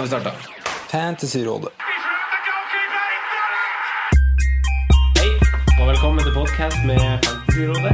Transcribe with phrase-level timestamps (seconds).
[0.00, 0.36] Nå har vi starta.
[0.90, 1.68] Fantasyrådet.
[5.18, 5.28] Hei,
[5.80, 7.92] og velkommen til podkast med Fantasyrådet.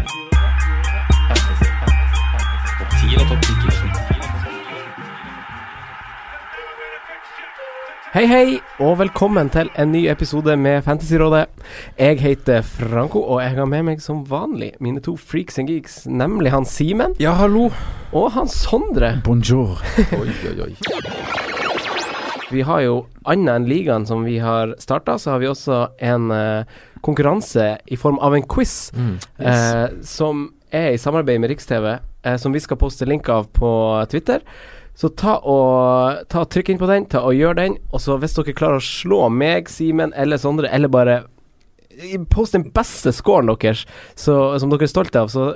[1.27, 2.79] Fantasy, fantasy, fantasy.
[2.79, 3.51] Topp 10 og topp 10
[8.15, 11.47] Hei, hei, og velkommen til en ny episode med Fantasyrådet.
[11.98, 16.05] Jeg heter Franco, og jeg har med meg som vanlig mine to freaks and geeks,
[16.07, 17.70] nemlig han Simen Ja, hallo.
[18.13, 19.20] og han Sondre.
[19.25, 19.83] Bonjour.
[20.23, 20.77] Oi, oi, oi.
[22.52, 26.30] Vi har jo annet enn ligaen som vi har starta, så har vi også en
[26.30, 28.92] uh, konkurranse i form av en quiz,
[29.39, 33.70] eh, som er i samarbeid med Riks-TV, uh, som vi skal poste link av på
[34.11, 34.47] Twitter.
[34.97, 37.74] Så ta og, ta og trykk inn på den, ta og gjør den.
[37.92, 41.24] Og så hvis dere klarer å slå meg, Simen eller Sondre, eller bare
[42.28, 43.86] Post den beste scoren deres
[44.20, 45.47] så, som dere er stolte av, så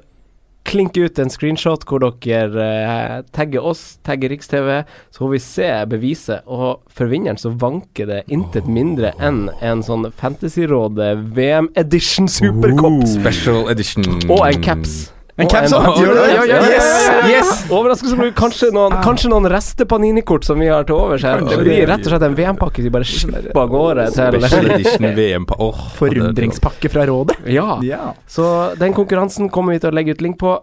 [0.65, 5.71] klink ut en screenshot hvor dere eh, tagger oss, tagger Riks-TV, så får vi se
[5.91, 6.43] beviset.
[6.47, 13.03] Og for vinneren så vanker det intet mindre enn en sånn Fantasyrådet VM Edition Supercup.
[13.09, 14.07] Special edition.
[14.29, 15.01] Og en caps.
[15.41, 16.61] En Og caps, en- Gjør det?
[16.71, 16.89] Yes,
[17.31, 17.51] yes.
[17.73, 21.41] Overraskelse blir kanskje noen, kanskje noen reste Panini-kort som vi har til overs her.
[21.49, 25.13] Det blir rett og slett en VM-pakke vi bare slipper av gårde til.
[25.17, 27.39] VM på Åh, Forundringspakke fra rådet.
[27.49, 27.79] Ja.
[27.87, 28.13] Ja.
[28.29, 30.59] Så den konkurransen kommer vi til å legge ut link på.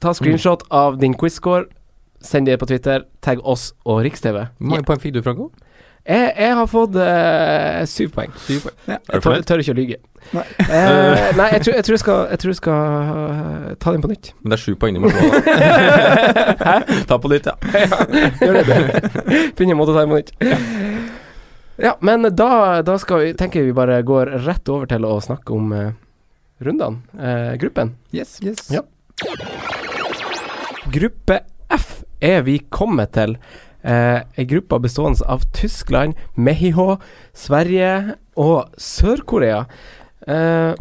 [0.00, 1.66] Ta screenshot av din quiz-score.
[2.22, 3.04] Send det på Twitter.
[3.22, 4.46] Tagg oss og Riks-TV.
[4.58, 5.50] Hvor mange poeng fikk du, Franco?
[6.06, 8.34] Jeg, jeg har fått uh, syv poeng.
[8.46, 8.76] Syv poeng.
[8.86, 8.98] Ja.
[9.10, 9.98] Jeg tør, tør ikke å lyge.
[10.34, 10.44] Nei.
[10.66, 12.78] uh, nei, jeg tror, jeg tror jeg skal, jeg tror jeg skal
[13.10, 14.32] uh, ta den på nytt.
[14.42, 15.42] Men det er sju poeng du må få.
[16.68, 16.78] Hæ?
[17.10, 17.56] Ta på nytt, ja.
[18.40, 18.80] Gjør det.
[19.58, 20.34] Finne en måte å ta den på nytt.
[21.82, 22.50] Ja, men da,
[22.86, 25.74] da skal vi, tenker jeg vi bare går rett over til å snakke om
[26.58, 27.02] rundene.
[27.20, 27.96] Eh, gruppen.
[28.12, 28.38] Yes.
[28.42, 28.70] yes.
[28.70, 28.80] Ja.
[30.92, 33.36] Gruppe F er vi kommet til.
[33.86, 36.96] Eh, en gruppe bestående av Tyskland, Mexico,
[37.34, 39.60] Sverige og Sør-Korea.
[40.26, 40.72] Eh,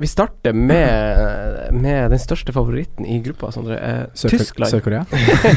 [0.00, 3.76] vi starter med, med den største favoritten i gruppa, Sondre.
[3.76, 4.72] Eh, Sør- Tyskland.
[4.72, 5.04] Sør-Korea?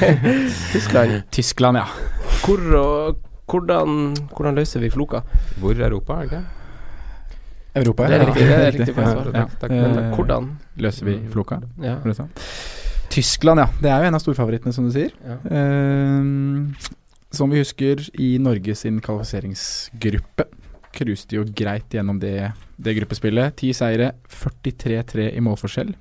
[0.74, 1.22] Tyskland.
[1.32, 1.86] Tyskland, ja.
[2.44, 3.18] Hvor og,
[3.50, 5.24] hvordan, hvordan løser vi floka?
[5.60, 6.44] Hvor er Europa, er det ikke?
[7.80, 8.26] Europa, Det er ja.
[8.28, 9.46] riktig, det er riktig Ja, Takk, ja.
[9.62, 10.52] Takk, Men Eh, hvordan?
[10.84, 11.62] Løser vi floka?
[11.82, 11.96] Ja.
[13.10, 13.68] Tyskland, ja.
[13.82, 15.12] Det er jo en av storfavorittene, som du sier.
[15.26, 15.38] ja.
[15.52, 16.76] Ehm,
[17.32, 20.48] som vi husker, i Norge sin kvalifiseringsgruppe
[20.98, 23.54] cruiste jo greit gjennom det, det gruppespillet.
[23.62, 25.92] Ti seire, 43-3 i målforskjell.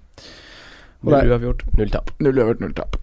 [1.04, 2.10] Og Null uavgjort, null tap.
[2.24, 2.96] null uavgjort, null tap.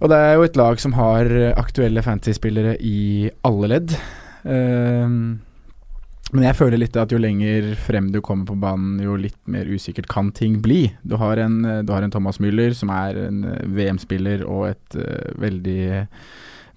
[0.00, 3.96] Og det er jo et lag som har eh, aktuelle fantasy-spillere i alle ledd.
[4.48, 5.40] Ehm,
[6.30, 9.66] men jeg føler litt at jo lenger frem du kommer på banen, jo litt mer
[9.66, 10.84] usikkert kan ting bli.
[11.02, 14.68] Du har en, eh, du har en Thomas Müller som er en eh, VM-spiller og
[14.72, 15.82] et uh, veldig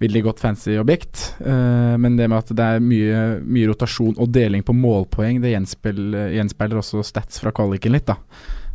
[0.02, 4.32] Veldig godt fancy objekt, Uh, men det med at det er mye, mye rotasjon og
[4.34, 8.16] deling på målpoeng, det gjenspeiler, også stats fra kvaliken litt, da.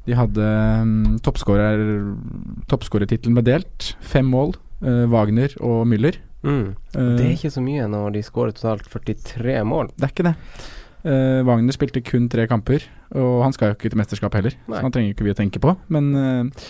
[0.06, 0.41] De hadde
[0.81, 3.97] um, toppskårertittelen ble delt.
[4.00, 4.55] Fem mål.
[4.81, 6.17] uh, Wagner og Müller.
[6.43, 6.75] Mm.
[6.94, 9.91] Eh, Det er ikke så mye når de skårer totalt 43 mål.
[9.97, 10.37] det er ikke det.
[11.06, 12.82] Uh, Wagner spilte kun tre kamper,
[13.14, 14.56] og han skal jo ikke til mesterskap heller.
[14.67, 14.76] Nei.
[14.76, 15.76] Så han trenger ikke vi å tenke på.
[15.94, 16.67] Men uh,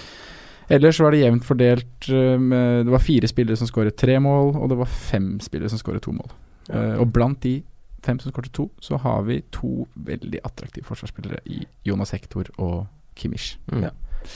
[0.69, 1.97] ellers var det jevnt fordelt.
[2.11, 5.73] Uh, med, det var fire spillere som skåret tre mål, og det var fem spillere
[5.73, 6.29] som skåret to mål.
[6.69, 6.99] Ja.
[7.01, 7.63] Og blant de
[8.05, 12.87] fem som skåret to, så har vi to veldig attraktive forsvarsspillere i Jonas Hector og
[13.17, 13.57] Kimmich.
[13.73, 13.89] Mm.
[13.89, 13.95] Ja.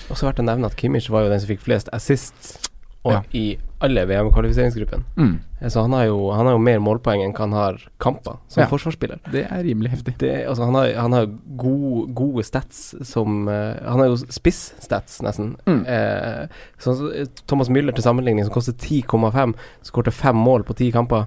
[0.09, 2.57] Og så verdt å nevne at Kimmich var jo den som fikk flest assists
[3.05, 3.21] og Ja.
[3.35, 5.03] i alle VM-kvalifiseringsgruppen.
[5.17, 5.41] Mm.
[5.69, 8.69] Så han har, jo, han har jo mer målpoeng enn han har kamper som Ja.
[8.71, 9.19] forsvarsspiller.
[9.33, 10.15] Det er rimelig heftig.
[10.19, 11.27] Det, altså han har, han har
[11.57, 15.57] gode, gode stats som uh, Han har jo spiss-stats, nesten.
[15.67, 15.83] Mm.
[15.87, 16.47] Uh,
[16.79, 21.27] så, eh, Thomas Müller til sammenligning, som koster 10,5, skårte fem mål på ti kamper.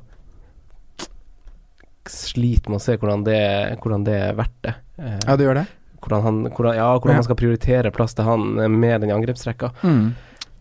[2.07, 3.39] sliter med å se hvordan det,
[3.81, 4.75] hvordan det er verdt det.
[4.99, 5.67] Uh, Ja, det gjør det.
[6.05, 7.17] hvordan han, hvordan, ja, hvordan Ja.
[7.17, 9.71] man skal prioritere plass til han eh, med den angrepsrekka.
[9.81, 10.13] Mm.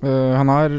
[0.02, 0.70] Eh, han har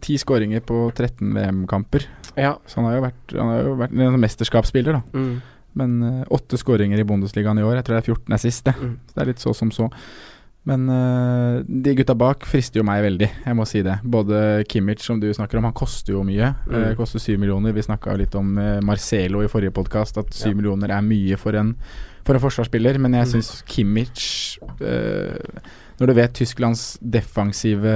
[0.00, 2.06] ti skåringer på 13 VM-kamper,
[2.36, 2.56] Ja.
[2.66, 5.02] så han har jo vært, han har jo vært en mesterskapsspiller, da.
[5.14, 5.42] Mm.
[5.76, 7.74] Men uh, åtte skåringer i Bundesligaen i år.
[7.76, 8.72] Jeg tror det er 14 assist, det.
[8.80, 8.94] Mm.
[9.06, 9.90] Så det er litt så som så.
[10.66, 13.98] Men uh, de gutta bak frister jo meg veldig, jeg må si det.
[14.02, 16.48] Både Kimmich, som du snakker om, han koster jo mye.
[16.66, 16.74] Mm.
[16.80, 17.76] Uh, koster syv millioner.
[17.76, 20.56] Vi snakka litt om eh, Marcelo i forrige podkast, at syv Ja.
[20.62, 21.74] millioner er mye for en,
[22.24, 22.98] for en forsvarsspiller.
[22.98, 23.32] Men jeg Mm.
[23.36, 25.36] syns Kimmich eh,
[26.00, 27.94] Når du vet Tysklands defensive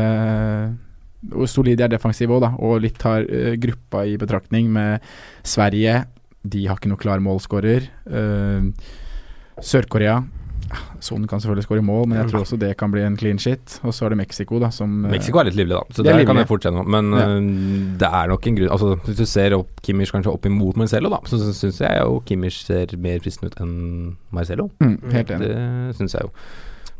[1.30, 5.04] Hvor solide de er defensive òg, da, og litt tar uh, gruppa i betraktning med
[5.44, 6.04] Sverige
[6.42, 7.90] De har ikke noen klar målskårer.
[8.08, 8.70] Uh,
[9.60, 10.22] Sør-Korea
[11.02, 13.78] Sonen kan selvfølgelig skåre mål, men jeg tror også det kan bli en clean shit.
[13.82, 15.82] Og så er det Mexico, da, som eh, Mexico er litt livlig, da.
[15.96, 16.90] Så Det der kan jeg fortsette med.
[16.94, 17.26] Men Ja.
[18.04, 21.10] det er nok en grunn Altså Hvis du ser opp Kimmich kanskje opp imot Marcello,
[21.10, 24.70] da, så syns jeg jo Kimmich ser mer fristende ut enn Marcello.
[24.80, 25.48] mm, Helt enig.
[25.48, 26.30] Det syns jeg jo.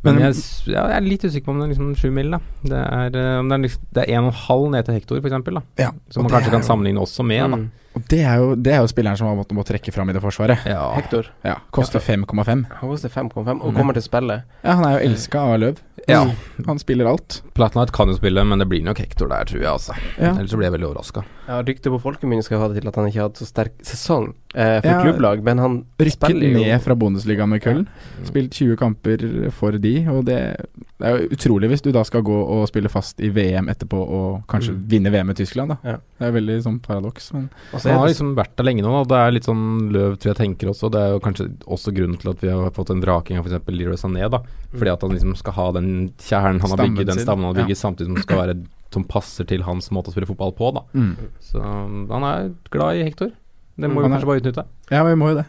[0.03, 0.35] Men, Men- jeg,
[0.67, 2.39] ja, jeg er litt usikker på om det er liksom sju mil, da.
[2.65, 4.95] Det er, øh, om det er, liksom, det er en og en halv ned til
[5.29, 5.61] eksempel, da.
[5.79, 7.57] Ja, Som man kanskje kan jo- sammenligne også med, da.
[7.57, 7.71] Mm.
[7.95, 10.13] Og det er jo, det er jo spilleren som har måttet må trekke fram i
[10.15, 10.59] det forsvaret.
[10.65, 10.93] Ja.
[10.95, 11.27] Hector.
[11.45, 12.65] Ja, Koster 5,5.
[12.71, 13.77] Han koster 5,5 og Mm.
[13.77, 14.43] kommer til spillet.
[14.65, 15.77] Ja, han er jo elska av Løv.
[16.09, 16.25] Ja.
[16.67, 17.43] Han spiller alt.
[17.55, 19.95] Platnight kan jo spille, men det blir nok Hector der, tror jeg, altså.
[20.19, 20.33] Ja.
[20.37, 21.25] Ellers så blir jeg veldig overraska.
[21.47, 23.73] Ja, Ryktet på folkemunne skal ha det til at han ikke har hatt så sterk
[23.87, 25.03] sesong eh, for Ja.
[25.03, 27.87] klubblag, men han Rykket jo ned fra Bundesliga med Köln.
[28.25, 30.39] Spilt 20 kamper for de, og det,
[31.01, 33.99] det er jo utrolig hvis du da skal gå og spille fast i VM etterpå
[34.01, 34.83] og kanskje Mm.
[34.89, 35.77] vinne VM med Tyskland, da.
[35.85, 35.97] Ja.
[36.21, 39.09] Det er veldig sånn paradoks, men altså, Han har liksom vært der lenge nå, og
[39.09, 40.91] det er litt sånn løv, tror jeg tenker også.
[40.93, 43.67] Det er jo kanskje også grunnen til at vi har fått en vraking av f.eks.
[43.67, 44.43] Leroy Sané, da.
[44.71, 45.90] Fordi at han liksom skal ha den
[46.21, 47.67] kjernen han har bygget, den stammen han har ja.
[47.67, 48.57] bygget, samtidig som det skal være
[48.95, 50.83] som passer til hans måte å spille fotball på, da.
[50.99, 51.13] mm.
[51.47, 53.31] Så han er glad i Hector.
[53.81, 53.97] Det må Mm.
[53.97, 54.65] vi Han er- kanskje bare utnytte.
[54.91, 55.45] Ja, vi må jo det.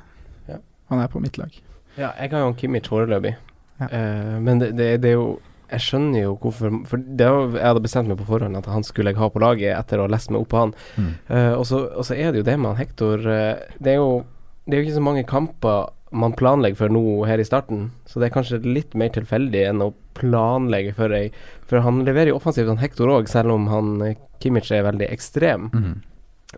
[0.47, 0.57] Ja.
[0.91, 1.49] Han er på mitt lag.
[1.97, 3.35] Ja, jeg har jo en Kimmich foreløpig.
[3.81, 3.88] Ja.
[3.89, 5.39] uh, men det, det, det er jo
[5.71, 8.83] Jeg skjønner jo hvorfor For det var, jeg hadde bestemt meg på forhånd at han
[8.83, 10.73] skulle jeg ha på laget etter å ha lest meg opp på han.
[10.99, 11.07] Mm.
[11.31, 13.97] Uh, og, så, og så er det jo det med han Hector uh, Det er
[13.97, 14.23] jo
[14.67, 18.19] Det er jo ikke så mange kamper man planlegger for nå her i starten, så
[18.19, 21.29] det er kanskje litt mer tilfeldig enn å planlegge for ei
[21.69, 25.07] For han leverer jo offensivt, han Hector òg, selv om han eh, Kimmich er veldig
[25.07, 25.69] ekstrem.
[25.71, 25.93] Mm.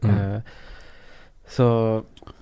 [0.10, 0.40] Eh,
[1.54, 1.68] så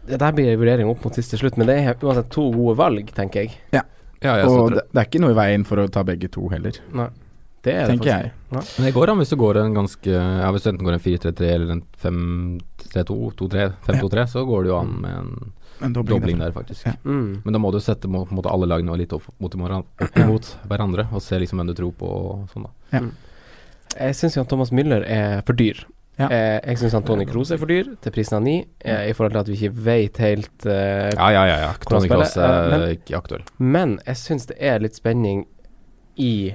[0.08, 2.78] det der blir en vurdering opp mot siste slutt, men det er uansett to gode
[2.80, 3.60] valg, tenker jeg.
[3.76, 3.84] Ja,
[4.22, 6.80] jeg Og det, det er ikke noe i veien for å ta begge to heller,
[6.96, 7.10] Nei.
[7.62, 8.34] Det er det tenker faktisk.
[8.52, 8.64] jeg.
[8.80, 11.04] Men det går an hvis du går en ganske Ja, hvis du enten går en
[11.04, 15.34] 4-3-3 eller en 5-3-2, 2-3, 5-2-3, så går det jo an med en
[15.82, 16.86] En dobling, dobling der, faktisk.
[16.86, 16.94] Ja.
[17.06, 17.42] Mm.
[17.44, 20.20] Men da må du sette må, på en måte alle lagene litt opp mot, opp
[20.30, 23.00] mot hverandre, og se liksom hvem du tror på og sånn, da.
[23.98, 25.82] Jeg syns Thomas Müller er for dyr.
[26.20, 26.28] Ja.
[26.30, 29.34] Eh, jeg syns Tony Kroos er for dyr til prisen av ni, eh, i forhold
[29.34, 31.58] til at vi ikke vet helt eh, Ja, ja, ja.
[31.66, 31.72] ja.
[31.88, 33.46] Tony Kroos er eh, men- ikke aktuell.
[33.58, 35.46] Men jeg syns det er litt spenning
[36.18, 36.54] i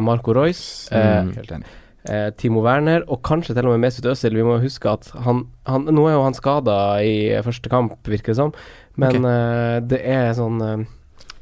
[0.00, 1.34] Marco Royce, eh, Mm.
[1.36, 1.66] Helt enig.
[2.08, 4.34] eh, Timo Werner og kanskje til og med Mesut Özil.
[4.34, 8.32] Vi må huske at han, han Nå er jo han skada i første kamp, virker
[8.32, 8.52] det som,
[8.96, 9.32] men okay.
[9.32, 10.86] eh, det er sånn eh,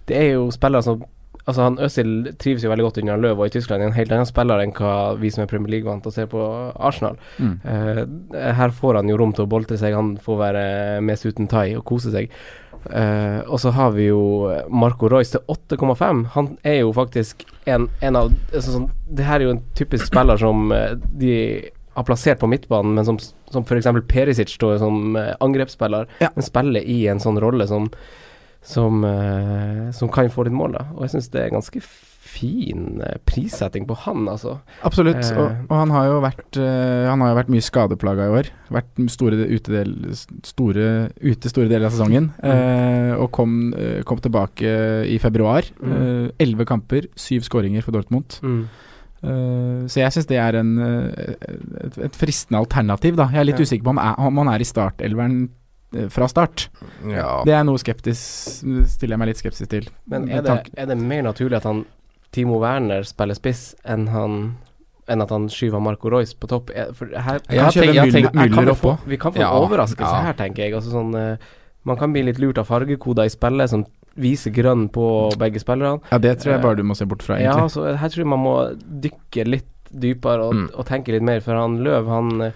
[0.06, 1.04] Det er jo spillere som
[1.46, 3.78] Altså han Øzil trives jo veldig godt under Løv og i Tyskland.
[3.82, 6.24] Er en helt annen spiller enn hva vi som er Premier League-vant til å se
[6.26, 6.42] på
[6.74, 7.14] Arsenal.
[7.38, 7.52] Mm.
[7.62, 8.02] Uh,
[8.58, 10.64] her får han jo rom til å boltre seg, han får være
[11.06, 12.34] med uten tai og kose seg.
[12.90, 14.20] Eh, og så har vi jo
[14.68, 16.24] Marco Royce til 8,5.
[16.34, 20.10] Han er jo faktisk en, en av altså, sånn, Det her er jo en typisk
[20.10, 21.32] spiller som eh, de
[21.96, 23.18] har plassert på midtbanen, men som,
[23.50, 23.88] som f.eks.
[24.08, 26.28] Perisic står som eh, angrepsspiller, Ja.
[26.34, 27.90] men spiller i en sånn rolle som
[28.66, 30.80] som, uh, som kan få litt mål, da.
[30.96, 31.78] Og jeg syns det er ganske
[32.36, 34.58] fin eh, prissetting på han, altså.
[34.86, 35.24] Absolutt.
[35.24, 35.38] Eh.
[35.40, 38.50] Og, og han har jo vært eh, Han har jo vært mye skadeplaga i år.
[38.76, 39.92] Vært store utedel,
[40.44, 40.86] store,
[41.24, 42.30] ute store deler av sesongen.
[42.44, 43.56] eh, og kom,
[44.08, 44.74] kom tilbake
[45.08, 45.64] i februar.
[45.80, 46.32] Mm.
[46.42, 48.36] Elleve kamper, syv skåringer for Dortmund.
[49.24, 53.30] Eh, så jeg syns det er en, et, et fristende alternativ, da.
[53.32, 53.66] Jeg er litt Ja.
[53.68, 55.38] usikker på om, er, om han er i startelveren
[56.12, 56.66] fra start.
[57.08, 57.40] Ja.
[57.46, 59.86] Det er noe skeptisk stiller jeg meg litt skeptisk til.
[60.10, 61.84] Men er det, er det mer naturlig at han
[62.36, 64.38] Timo Werner spiller spiss enn han
[65.08, 66.72] enn at han skyver Marco Royce på topp?
[66.98, 68.96] For her, Jeg tenkt- jeg kan vi få, oppå.
[69.06, 70.22] vi kan få Ja, overraskelse ja.
[70.28, 70.74] her, tenker jeg.
[70.74, 71.36] Altså sånn eh,
[71.86, 73.84] Man kan bli litt lurt av fargekoder i spillet som
[74.18, 76.00] viser grønn på begge spillerne.
[76.10, 77.70] Ja, det tror jeg bare du må se bort fra, Ja, egentlig.
[77.76, 78.54] så her tror jeg man må
[79.06, 80.66] dykke litt dypere og, Mm.
[80.74, 82.52] og tenke litt mer, for han Løv, han eh,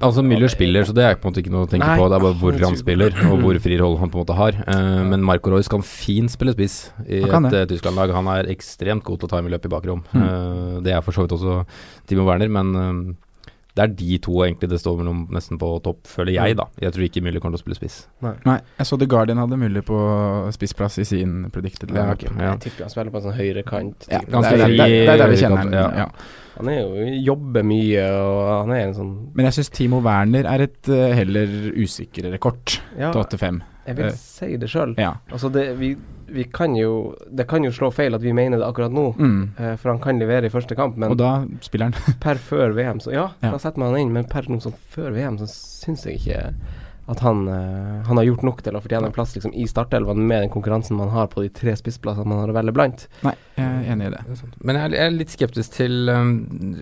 [0.00, 2.08] Altså Müller spiller, så det er på en måte ikke noe å tenke Nei, på.
[2.10, 4.38] Det er bare hvor han er spiller, og hvor fri rolle han på en måte
[4.38, 4.58] har.
[4.66, 8.12] Uh, men Marco Royce kan fint spille spiss i Han et uh, Tyskland-lag.
[8.14, 10.02] Han er ekstremt god til å ta i løp i bakrom.
[10.12, 10.22] Mm.
[10.24, 11.62] Uh, det er for så vidt også
[12.06, 13.16] Timo Werner, men
[13.74, 16.68] det er de to egentlig det står mellom nesten på topp, føler jeg, da.
[16.78, 17.96] Jeg tror ikke Müller kommer til å spille spiss.
[18.22, 19.98] Nei, jeg så The Guardian hadde Müller på
[20.54, 22.30] spissplass i sin predicted Ja, okay.
[22.38, 22.52] ja.
[22.54, 24.06] Jeg tipper han spiller på en sånn høyrekant.
[24.12, 24.30] Ja, type.
[24.30, 25.74] det, er, det, er, det er der vi kjenner ham.
[25.74, 25.84] ja.
[26.04, 26.08] Ja.
[26.54, 30.46] Han er jo jobber mye, og han er en sånn Men jeg syns Timo Werner
[30.46, 31.50] er et uh, heller
[31.82, 33.58] usikrere kort Ja, til 8-5.
[33.88, 34.94] jeg vil Eh, si det sjøl.
[35.02, 35.16] Ja.
[35.34, 35.96] Altså, det, vi,
[36.34, 39.48] vi kan jo Det kan jo slå feil at vi mener det akkurat nå, Mm.
[39.58, 42.14] eh, for han kan levere i første kamp, men Og da spiller han.
[42.20, 43.50] per før VM, så ja, Ja.
[43.54, 46.54] da setter man han inn, men per noe sånn før VM, så syns jeg ikke
[47.06, 50.22] at han, uh, han har gjort nok til å fortjene en plass liksom, i startelven
[50.24, 53.04] med den konkurransen man har på de tre spissplassene man har å velge blant.
[53.26, 54.22] Nei, jeg er enig i det.
[54.64, 56.32] Men jeg er, litt skeptisk til um,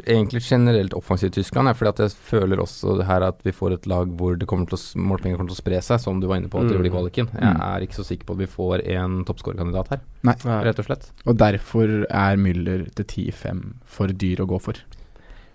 [0.07, 1.73] egentlig generelt offensivt Tyskland.
[1.75, 4.47] for Fordi at jeg føler også det her at vi får et lag hvor det
[4.47, 6.69] kommer til å, målpenger kommer til å spre seg, som du var inne på at
[6.69, 6.79] det Mm.
[6.79, 7.29] gjorde i kvaliken.
[7.43, 10.35] Jeg er ikke så sikker på at vi får en toppskårerkandidat her, Nei.
[10.65, 11.11] rett og slett.
[11.27, 14.79] Og derfor er Müller til 10-5 for dyr å gå for.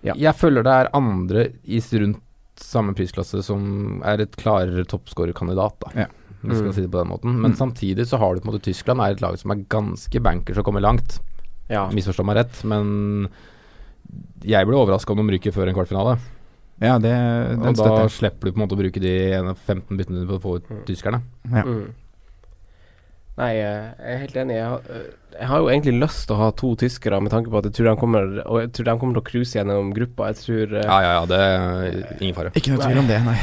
[0.04, 0.14] Ja.
[0.14, 2.20] Jeg føler det er andre is rundt
[2.60, 5.90] samme prisklasse som er et klarere toppskårerkandidat, da.
[5.94, 6.06] Ja.
[6.42, 6.74] Hvis vi skal Mm.
[6.74, 7.34] si det på den måten.
[7.40, 7.56] Men Mm.
[7.58, 10.58] samtidig så har du på en måte Tyskland er et lag som er ganske bankers
[10.58, 11.18] og kommer langt.
[11.68, 11.88] Ja.
[11.90, 13.28] Misforstå meg rett, men
[14.42, 16.18] jeg blir overraska om de ryker før en kvartfinale.
[16.80, 17.12] Ja, det,
[17.58, 20.56] Og da slipper du på en måte å bruke de 15 byttene på å få
[20.56, 20.84] ut Mm.
[20.86, 21.22] tyskerne.
[21.50, 21.62] Ja.
[21.64, 21.92] Mm.
[23.38, 24.56] Nei, jeg er helt enig.
[24.58, 25.02] Jeg har,
[25.38, 27.76] jeg har jo egentlig lyst til å ha to tyskere, med tanke på at jeg
[27.76, 30.32] tror de kommer Og jeg tror de kommer til å cruise gjennom gruppa.
[30.32, 32.54] Jeg tror, eh, Ja, ja, ja, det er ingen fare.
[32.58, 33.36] Ikke noe tvil om det, nei.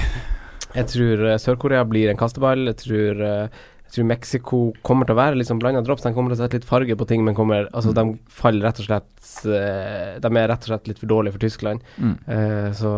[0.75, 2.67] jeg tror eh, Sør-Korea blir en kasteball.
[2.73, 6.03] Jeg tror, eh, jeg tror Mexico kommer til å være liksom sånn blanda drops.
[6.03, 8.81] De kommer til å sette litt farge på ting, men kommer, altså, de faller rett
[8.83, 11.85] og slett De er rett og slett litt for dårlige for Tyskland.
[11.95, 12.17] Mm.
[12.27, 12.97] Uh, så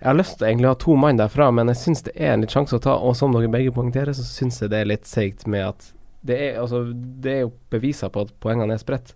[0.00, 2.32] jeg har lyst til egentlig å ha to mann derfra, men jeg syns det er
[2.32, 2.94] en litt sjanse å ta.
[3.04, 5.90] Og som dere begge poengterer, så syns jeg det er litt seigt med at
[6.24, 9.12] det er, altså, det er jo beviser på at poengene er spredt.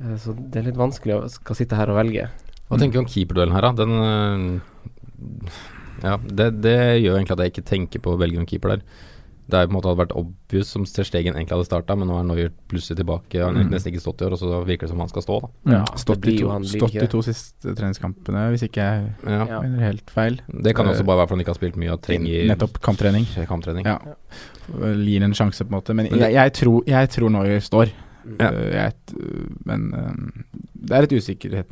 [0.00, 2.28] Eh, så det er litt vanskelig å skal sitte her og velge.
[2.68, 3.72] Hva tenker du om keeperduellen her, da?
[3.76, 5.60] Den øh,
[6.04, 8.84] Ja, det, det gjør egentlig at jeg ikke tenker på å velge noen keeper der.
[9.48, 12.10] Det er på en måte hadde vært obvious om Ter Stegen egentlig hadde starta, men
[12.10, 13.40] nå er Neuer plutselig tilbake.
[13.40, 13.70] Han har Mm.
[13.72, 15.48] nesten ikke stått i år, og så virker det som han skal stå, da.
[15.72, 19.60] Ja, stått i to, stått i to siste treningskampene, hvis ikke jeg Ja.
[19.62, 20.40] Mener helt feil.
[20.52, 23.24] Det kan også bare være fordi han ikke har spilt mye og trenger Nettopp kamptrening.
[23.48, 23.86] kamptrening.
[23.86, 23.98] Ja.
[24.68, 25.94] Gir en sjanse, på en måte.
[25.94, 27.88] Men jeg, jeg, tror, jeg tror Neuer står.
[28.38, 28.50] Ja.
[28.52, 28.92] Uh, jeg,
[29.64, 30.12] men uh,
[30.76, 31.70] det er et usikkerhet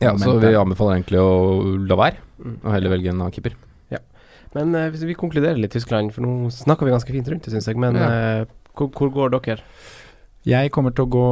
[0.00, 2.16] Ja, så vi anbefaler egentlig å la være,
[2.64, 3.52] og heller velge en annen keeper.
[4.56, 7.52] Men eh, hvis vi konkluderer litt Tyskland, for nå snakker vi ganske fint rundt det,
[7.52, 7.76] syns jeg.
[7.80, 8.08] Men Ja.
[8.40, 8.46] eh,
[8.78, 9.62] hvor, hvor går dere?
[10.46, 11.26] Jeg kommer til å gå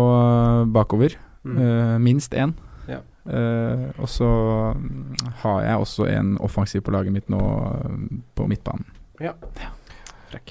[0.75, 1.15] bakover.
[1.47, 1.59] Mm.
[1.63, 2.57] Uh, minst én.
[2.91, 3.01] Ja.
[3.27, 4.27] Uh, og så
[4.75, 7.93] mm, har jeg også en offensiv på laget mitt nå uh,
[8.35, 8.87] på midtbanen.
[9.23, 9.33] Ja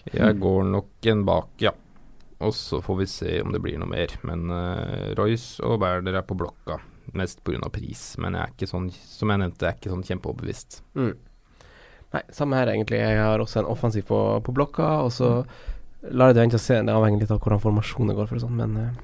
[0.09, 1.71] Jeg går nok en bak, ja.
[2.43, 4.15] Og så får vi se om det blir noe mer.
[4.27, 6.79] Men uh, Royce og Berder er på blokka,
[7.13, 7.69] mest pga.
[7.69, 8.15] pris.
[8.17, 10.81] Men jeg er ikke sånn, som jeg nevnte, jeg er ikke sånn kjempeoverbevist.
[10.95, 11.13] Mm.
[12.13, 12.99] Nei, samme her egentlig.
[13.01, 15.45] Jeg har også en offensiv på, på blokka, og så
[16.11, 16.77] lar jeg det vente og se.
[16.85, 19.03] Det avhenger litt av hvordan formasjonen går, for sånt, men eh,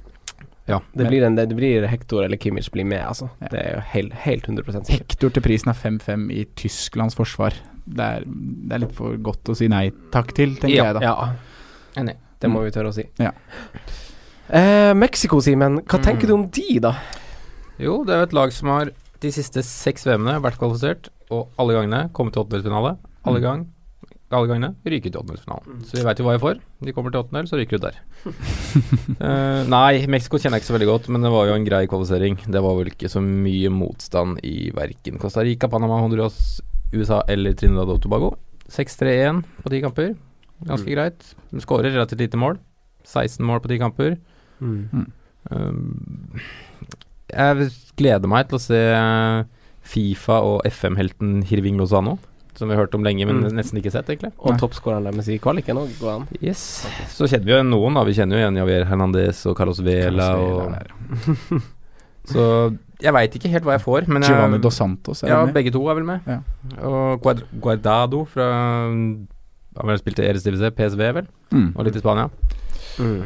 [0.69, 3.27] Ja, det, blir en, det blir Hector eller Kimmich blir med, altså.
[3.41, 3.47] Ja.
[3.51, 4.91] Det er jo helt, helt 100 sikkert.
[4.93, 7.57] Hector til prisen er 5-5 i Tysklands forsvar.
[7.83, 10.99] Det er, det er litt for godt å si nei takk til, tenker Ja, jeg
[10.99, 11.01] da.
[11.01, 12.15] Ja, Enig.
[12.39, 13.03] det må vi tørre å si.
[13.19, 13.33] Ja.
[14.51, 15.81] Eh, Mexico, Simen.
[15.83, 16.03] Hva Mm.
[16.05, 16.93] tenker du om de, da?
[17.81, 18.91] Jo, det er jo et lag som har
[19.21, 22.97] de siste seks VM-ene vært kvalifisert, og alle gangene kommet til åttendelsfinale.
[23.25, 23.43] Alle, Mm.
[23.45, 23.61] gang,
[24.31, 25.81] alle gangene ryket til åttendelsfinalen.
[25.87, 26.59] Så vi veit jo hva vi får.
[26.83, 27.97] De kommer til åttendel, så ryker du der.
[29.21, 31.83] uh, nei, Mexico kjenner jeg ikke så veldig godt, men det var jo en grei
[31.91, 32.37] kvalifisering.
[32.51, 36.59] Det var vel ikke så mye motstand i verken Costa Rica, Panama, Honduras,
[36.93, 38.33] USA eller Trinidad og Tobago.
[38.71, 40.13] 6-3-1 på ti kamper.
[40.67, 40.95] Ganske Mm.
[40.95, 41.33] greit.
[41.51, 42.59] De skårer relativt lite mål.
[43.03, 44.17] 16 mål på ti kamper.
[44.61, 45.07] Mm.
[45.49, 46.39] Um,
[47.31, 48.81] jeg gleder meg til å se
[49.83, 52.17] Fifa og FM-helten Hirving Lozano,
[52.55, 53.53] som vi har hørt om lenge, men Mm.
[53.57, 54.31] nesten ikke sett, egentlig.
[54.39, 56.27] Og toppskåreren deres i kvaliken òg, går an.
[56.41, 56.85] Yes.
[57.09, 58.03] Så kjenner vi jo noen, da.
[58.03, 60.27] Vi kjenner jo igjen Javier Hernandez og Carlos Vela.
[60.35, 61.61] Carlos Og,
[62.31, 65.53] så jeg veit ikke helt hva jeg får, men Giovanni Dos Santos er ja, med.
[65.55, 66.21] begge to er vel med.
[66.27, 66.39] Ja.
[66.85, 67.23] Og
[67.61, 68.51] Guardado fra
[69.79, 71.73] Han vel spilt i Eres Divise, PSV, vel, Mm.
[71.77, 72.29] og litt i Spania.
[72.99, 73.23] Mm.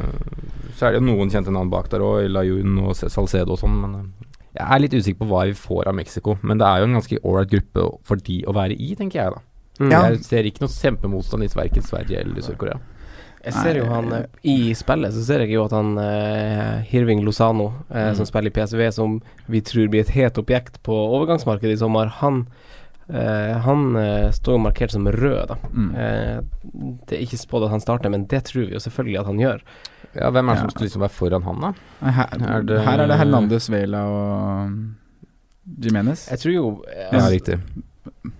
[0.78, 3.74] Så er det jo noen kjente navn bak der òg, Layun og Salcedo og sånn,
[3.82, 6.38] men eh, jeg er litt usikker på hva vi får av Mexico.
[6.42, 9.34] Men det er jo en ganske ålreit gruppe for de å være i, tenker jeg
[9.36, 9.42] da.
[9.78, 9.90] Mm.
[9.92, 10.02] Ja.
[10.08, 12.78] Jeg ser ikke noe kjempemotstand i verken Sverige eller Sør-Korea.
[13.46, 17.20] Jeg ser jo han eh, I spillet så ser jeg jo at han eh, Hirving
[17.22, 18.16] Lozano, eh, Mm.
[18.18, 22.08] som spiller i PSV, som vi tror blir et het objekt på overgangsmarkedet i sommer,
[22.22, 22.46] han
[23.08, 25.56] eh, Han uh, står jo markert som rød, da.
[25.72, 25.90] Mm.
[25.94, 26.40] Uh,
[27.06, 29.38] det er ikke spådd at han starter, men det tror vi jo selvfølgelig at han
[29.42, 29.60] gjør.
[30.16, 30.60] Ja, Hvem er det Ja.
[30.62, 31.72] som skal liksom være foran han, da?
[32.10, 34.70] Her, Er det- her er det Hernandez, Vela og
[35.82, 36.28] Jimenez.
[36.30, 37.58] Jeg tror jo Ja, riktig.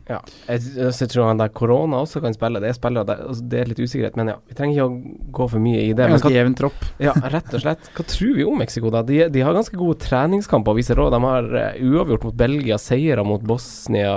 [0.07, 0.21] Ja.
[0.47, 2.61] Jeg, jeg tror han der korona også kan spille.
[2.63, 4.37] Det er spillere der, altså, Det er litt usikkerhet, men ja.
[4.47, 6.09] Vi trenger ikke å gå for mye i det.
[6.13, 6.87] Ganske jevn tropp.
[7.03, 7.91] ja, rett og slett.
[7.97, 9.03] Hva tror vi om Mexico, da?
[9.07, 11.17] De, de har ganske gode treningskamper, viser råd.
[11.17, 14.15] De har uh, uavgjort mot Belgia, seire mot Bosnia,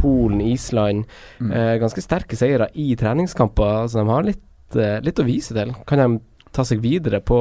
[0.00, 1.04] Polen, Island.
[1.40, 1.52] Mm.
[1.52, 4.46] Uh, ganske sterke seire i treningskamper, så de har litt,
[4.78, 5.74] uh, litt å vise til.
[5.88, 6.08] Kan de
[6.56, 7.38] ta seg videre på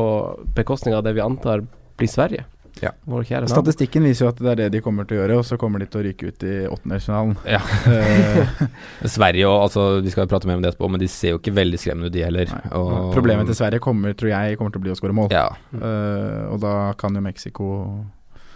[0.57, 1.63] bekostning av det vi antar
[1.95, 2.43] blir Sverige?
[2.83, 2.91] Ja.
[3.07, 3.47] Vår kjære.
[3.47, 5.79] Statistikken viser jo at det er det de kommer til å gjøre, og så kommer
[5.79, 7.37] de til å ryke ut i åttendedelsfinalen.
[7.47, 7.61] Ja.
[7.91, 8.65] Eh,
[9.15, 11.55] Sverige og altså, Vi skal prate mer om det etterpå, men de ser jo ikke
[11.55, 12.51] veldig skremmende ut, de heller.
[12.75, 15.31] Og, Problemet til Sverige kommer, tror jeg, kommer til å bli å skåre mål.
[15.33, 15.47] Ja.
[15.71, 17.71] Uh, og da kan jo Mexico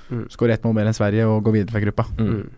[0.09, 0.25] Mm.
[0.33, 2.07] skåre ett mål mer enn Sverige og gå videre fra gruppa.
[2.17, 2.49] Mm.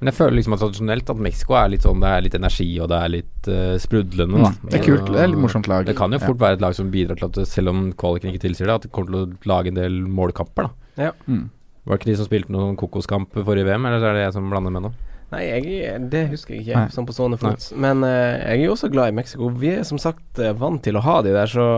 [0.00, 2.68] Men jeg føler liksom at tradisjonelt at Mexico er litt sånn Det er litt energi,
[2.80, 4.52] og det er litt uh, sprudlende, da.
[4.54, 4.70] Mm.
[4.70, 5.10] Det er kult.
[5.12, 5.84] Det er litt morsomt lag.
[5.84, 8.46] Det kan jo fort være et lag som bidrar til at selv om kvaliken ikke
[8.46, 10.79] tilsier det, at det kommer til å lage en del målkamper, da.
[10.98, 11.46] Mm.
[11.84, 14.50] Var det ikke de som spilte noen kokoskamp forrige VM, eller er det jeg som
[14.52, 14.92] blander med nå?
[15.30, 16.90] Nei, jeg, det husker jeg ikke, Nei.
[16.94, 17.68] sånn på stående fot.
[17.78, 19.50] Men uh, jeg er jo også glad i Mexico.
[19.62, 21.68] Vi er som sagt uh, vant til å ha de der, så,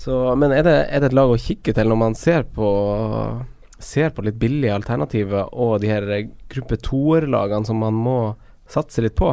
[0.00, 2.68] så Men er det, er det et lag å kikke til når man ser på
[3.80, 8.16] Ser på litt billige alternativer og de her eh, gruppe toer-lagene som man må
[8.68, 9.30] satse litt på?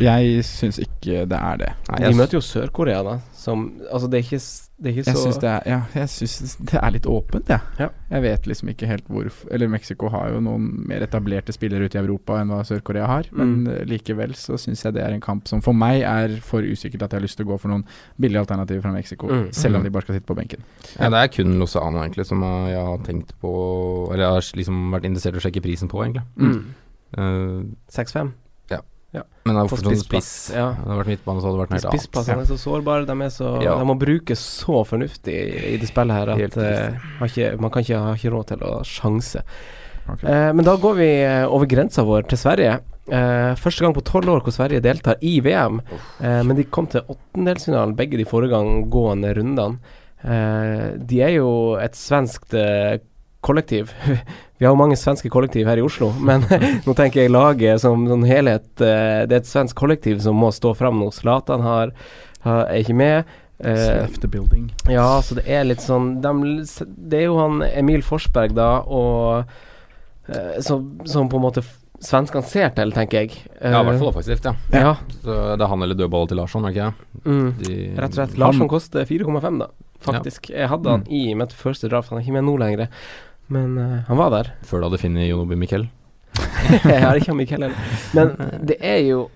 [0.00, 1.68] Jeg syns ikke det er det.
[1.88, 3.18] Nei, De møter jo Sør-Korea, da.
[3.32, 4.40] Som Altså, det er ikke,
[4.82, 7.60] det er ikke Jeg synes det, er- ja, jeg synes det er litt åpent, jeg.
[7.78, 7.88] Ja.
[8.10, 11.96] Jeg vet liksom ikke helt hvorfor Eller Mexico har jo noen mer etablerte spillere ute
[11.96, 13.68] i Europa enn hva Sør-Korea har, men Mm.
[13.72, 17.02] eh, likevel så syns jeg det er en kamp som for meg er for usikkert
[17.02, 17.84] at jeg har lyst til å gå for noen
[18.20, 19.52] billige alternativer fra Mexico, Mm.
[19.54, 20.60] selv om de bare skal sitte på benken.
[21.00, 24.40] ja, det er kun Lozano egentlig som eh, jeg har tenkt på Eller jeg har
[24.56, 26.22] liksom vært interessert i å sjekke prisen på, egentlig.
[26.36, 26.64] mm.
[27.16, 28.32] Uh, 6-5.
[29.46, 30.30] Men det er fortsatt en spiss.
[30.54, 30.66] ja.
[30.74, 32.00] Det hadde vært midtbane, så hadde det vært noe helt annet.
[32.02, 33.06] Spissplassene er så sårbare.
[33.08, 33.78] De, er så, Ja.
[33.78, 37.86] de må brukes så fornuftig i, det spillet her at Helt eh, ikke, man kan
[37.86, 39.44] ikke ha ikke råd til å sjanse.
[40.06, 40.26] Okay.
[40.30, 42.76] Uh, men da går vi eh, over grensa vår til Sverige.
[43.06, 45.80] Uh, første gang på tolv år hvor Sverige deltar i VM.
[46.20, 49.78] Eh, men de kom til åttendelsfinalen begge de foregående rundene.
[50.26, 52.54] Eh, de er jo et svenskt
[53.46, 53.94] kollektiv.
[54.58, 56.44] Vi har jo mange svenske kollektiv her i Oslo, men
[56.86, 58.68] nå tenker jeg laget som sånn helhet.
[58.80, 61.10] eh, det er et svensk kollektiv som må stå fram nå.
[61.14, 61.92] Zlatan har,
[62.46, 63.34] har, er ikke med.
[63.56, 64.08] Eh,
[64.92, 66.32] ja, så det er litt sånn de,
[66.84, 69.46] Det er jo han Emil Forsberg, da, og
[70.28, 71.62] eh, som, som på en måte
[72.04, 73.38] svenskene ser til, tenker jeg.
[73.56, 74.52] Ja, i hvert fall offensivt, ja.
[74.76, 74.90] Ja.
[75.22, 77.22] Så det er han eller dødballen til Larsson, er ikke det?
[77.24, 78.36] Mm, De, rett og slett.
[78.42, 79.70] Larsson koster 4,5, da.
[80.04, 80.50] Faktisk.
[80.52, 81.12] Jeg hadde han Mm.
[81.16, 82.90] i mitt første draft, han er ikke med nå lenger.
[83.52, 84.52] Men uh, han var der.
[84.66, 85.88] Før du hadde funnet Jonobi Mikkel.
[86.84, 87.76] jeg har ikke han Mikkel heller.
[88.16, 88.32] Men
[88.68, 89.28] det er jo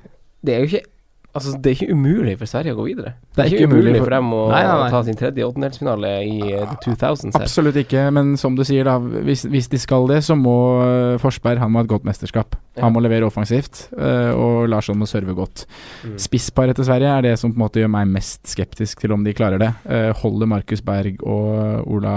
[0.44, 0.82] Det er jo ikke
[1.30, 3.12] Altså, det er ikke umulig for Sverige å gå videre.
[3.36, 4.88] Det er ikke umulig for dem å Nei, nei, nei.
[4.90, 7.36] ta sin tredje åttendelsfinale i uh, the 2000s.
[7.36, 7.44] her.
[7.44, 11.18] Absolutt ikke, men som du sier, da hvis, hvis de skal det, så må eh,
[11.22, 12.56] Forsberg Han må ha et godt mesterskap.
[12.74, 12.82] Ja.
[12.86, 15.66] Han må levere offensivt, uh, og Larsson må serve godt.
[16.02, 16.16] Mm.
[16.26, 19.22] Spissparet til Sverige er det som på en måte gjør meg mest skeptisk til om
[19.26, 19.70] de klarer det.
[19.86, 22.16] Uh, holder Markus Berg og Ola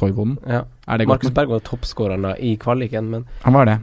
[0.00, 0.38] Toivonen?
[0.48, 0.64] Ja.
[0.88, 1.04] Er?
[1.08, 3.78] Markus Berg var toppskåreren i kvaliken, men Han var det.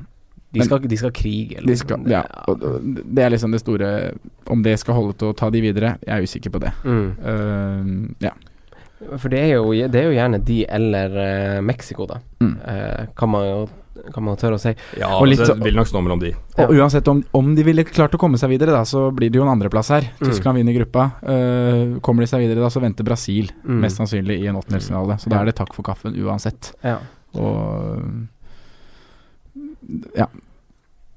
[0.54, 1.62] de skal, de skal krige.
[1.66, 2.22] De skal, ja,
[2.54, 3.90] det er liksom det store
[4.46, 6.74] Om det skal holde til å ta de videre, jeg er usikker på det.
[6.84, 7.06] Mm.
[7.24, 8.34] Uh, ja.
[9.20, 12.20] For det er, jo, det er jo gjerne de eller uh, Mexico, da.
[12.44, 12.54] Mm.
[12.64, 13.64] Uh, kan man jo
[14.14, 14.72] kan man tørre å si.
[14.98, 16.32] Ja, Og litt det vil nok stå mellom de.
[16.64, 19.38] Og uansett om, om de ville klart å komme seg videre, da, så blir det
[19.38, 20.08] jo en andreplass her.
[20.18, 20.24] Mm.
[20.26, 21.06] Tyskland vinner gruppa.
[21.22, 23.80] Uh, kommer de seg videre, da, så venter Brasil Mm.
[23.86, 25.20] mest sannsynlig i en åttendelsfinale.
[25.22, 26.74] Så da er det takk for kaffen uansett.
[26.84, 26.98] Ja.
[27.40, 28.02] Og
[30.18, 30.28] ja.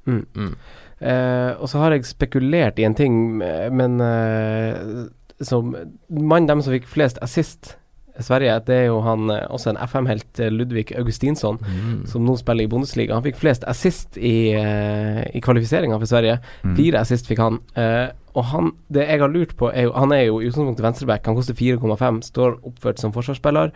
[0.07, 0.55] Mm.
[1.01, 5.09] Eh, og så har jeg spekulert i en ting, men uh,
[5.45, 5.75] som
[6.09, 7.75] Mannen dem som fikk flest assist
[8.17, 12.07] i Sverige, det er jo han eh, også en FM-helt, Ludvig Augustinsson, Mm.
[12.09, 13.13] som nå spiller i Bundesliga.
[13.13, 16.39] Han fikk flest assist i, uh, i kvalifiseringa for Sverige.
[16.65, 16.77] Mm.
[16.79, 17.61] Fire assist fikk han.
[17.77, 20.85] Uh, og han, det jeg har lurt på, er jo Han er jo i utgangspunktet
[20.85, 21.27] venstreback.
[21.27, 23.71] Han koster 4,5, står oppført som forsvarsspiller.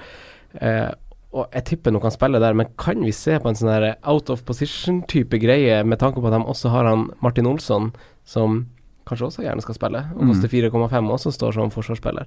[0.61, 0.91] Eh,
[1.33, 3.97] og jeg tipper nok han spiller der, men kan vi se på en sånn her
[4.11, 7.93] out of position-type greie, med tanke på at de også har han Martin Olsson,
[8.27, 8.65] som
[9.07, 10.29] kanskje også gjerne skal spille, og Mm.
[10.33, 12.27] koster 4,5, og også står som forsvarsspiller.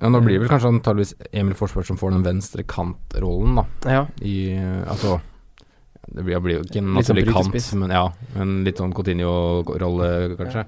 [0.00, 3.64] Ja, nå blir det vel kanskje antageligvis Emil Forsberg som får den venstre kantrollen, da.
[3.90, 4.06] Ja.
[4.20, 5.20] I eh, Altså
[6.14, 8.08] Det blir, blir jo ikke en Litt sånn naturlig kant, men ja.
[8.36, 10.64] en litt sånn Cotinio-rolle, kanskje.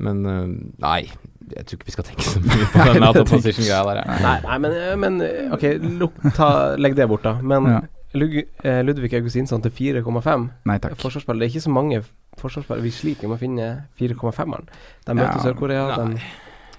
[0.00, 0.46] Men eh,
[0.80, 1.10] nei,
[1.56, 4.12] jeg tror ikke vi skal tenke så mye på den out of position-greia der.
[4.26, 5.18] Nei, nei, men, men
[5.56, 5.66] ok,
[6.02, 7.38] luk, ta, legg det bort, da.
[7.42, 7.82] Men Ja.
[8.12, 10.48] Eh, Ludvig Augustinsson til 4,5.
[10.68, 10.98] Nei takk.
[11.00, 11.40] Forsvarsspillere.
[11.40, 12.02] Det er ikke så mange
[12.36, 12.84] forsvarsspillere.
[12.84, 13.68] Vi sliter med å finne
[14.00, 14.68] 4-5-eren.
[15.06, 15.86] De møter Ja, Sør-Korea.
[15.96, 16.20] De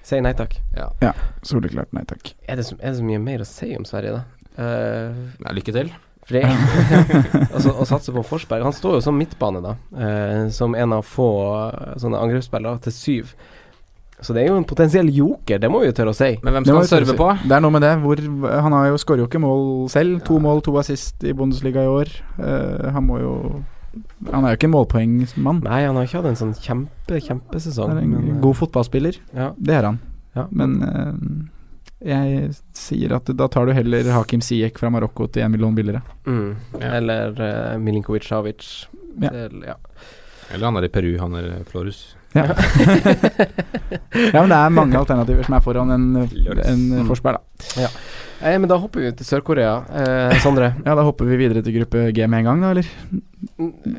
[0.06, 0.56] sier nei takk.
[1.42, 2.34] Soleklart nei takk.
[2.46, 4.24] Er det, så, er det så mye mer å si om Sverige, da?
[4.54, 5.90] Uh, Nei, lykke til.
[6.24, 6.44] Fordi,
[7.54, 9.74] altså, å satse på Forsberg Han står jo som midtbane, da.
[9.90, 11.26] Uh, som en av få
[11.66, 13.34] eh, sånne angrepsspillere til syv.
[14.24, 16.30] Så det er jo en potensiell joker, det må vi jo tørre å si.
[16.44, 17.28] Men hvem skal han serve på?
[17.44, 17.92] Det er noe med det.
[18.00, 20.18] Hvor, han har jo skårer jo ikke mål selv.
[20.28, 22.12] To mål, to assist i Bundesliga i år.
[22.40, 23.34] Uh, han må jo
[24.32, 25.60] Han er jo ikke en målpoengsmann.
[25.66, 27.92] Nei, han har ikke hatt en sånn kjempe, kjempesesong.
[27.92, 29.20] Er en men, eh, god fotballspiller.
[29.36, 30.00] ja, Det er han.
[30.34, 30.48] ja.
[30.50, 31.12] Men uh,
[32.04, 36.02] jeg sier at da tar du heller Hakim Siek fra Marokko til en million billigere.
[36.26, 36.50] mm.
[36.80, 36.90] Ja.
[36.96, 38.88] Eller uh, Milinkovic Savic.
[39.20, 39.30] Ja.
[39.62, 39.78] Ja.
[40.50, 42.16] Eller han er i Peru, han er Florus.
[42.34, 42.44] Ja.
[44.34, 47.06] ja, men det er mange alternativer som er foran en, en Mm.
[47.08, 47.38] Forsberg,
[47.76, 47.88] da.
[48.44, 49.74] Eh, men da hopper vi til Sør-Korea.
[49.94, 50.72] Eh, Sondre.
[50.86, 52.88] Ja, da hopper vi videre til gruppe G med en gang, da, eller?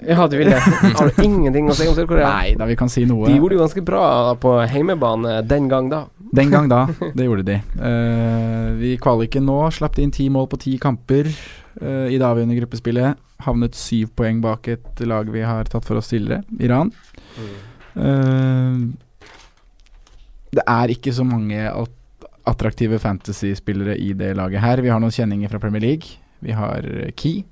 [0.05, 0.59] Ja, du vil det?
[0.59, 2.29] Har du ingenting å si om Sør-Korea?
[2.33, 3.27] Nei, da vi kan si noe.
[3.29, 4.05] De gjorde det ganske bra
[4.41, 6.03] på heimebane den gang da.
[6.35, 6.83] Den gang da,
[7.17, 7.59] det gjorde de.
[7.89, 12.25] Eh, vi kvaliken nå, slapp de inn ti mål på ti kamper eh, i det
[12.27, 13.21] avgjørende gruppespillet.
[13.45, 16.91] Havnet syv poeng bak et lag vi har tatt for oss tidligere, Iran.
[17.39, 17.55] Eh,
[20.55, 21.59] det er ikke så mange
[22.45, 24.81] attraktive fantasy-spillere i det laget her.
[24.83, 26.17] Vi har noen kjenninger fra Premier League.
[26.45, 27.43] Vi har eh, Key,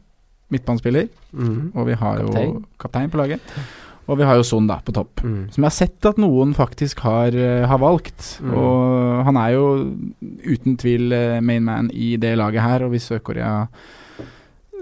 [0.53, 1.71] midtbanespiller, Mm.
[1.73, 2.49] og vi har Kaptein.
[2.53, 3.41] jo kaptein på laget.
[4.05, 5.21] Og vi har jo Son da, på topp.
[5.23, 5.47] Mm.
[5.49, 8.39] Som jeg har sett at noen faktisk har, eh, har valgt.
[8.43, 8.53] Mm.
[8.53, 9.95] Og han er jo
[10.45, 13.67] uten tvil eh, main man i det laget her, og hvis Sør-Korea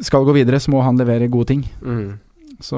[0.01, 1.63] skal gå videre, så må han levere gode ting.
[1.81, 2.19] Mm.
[2.61, 2.77] Så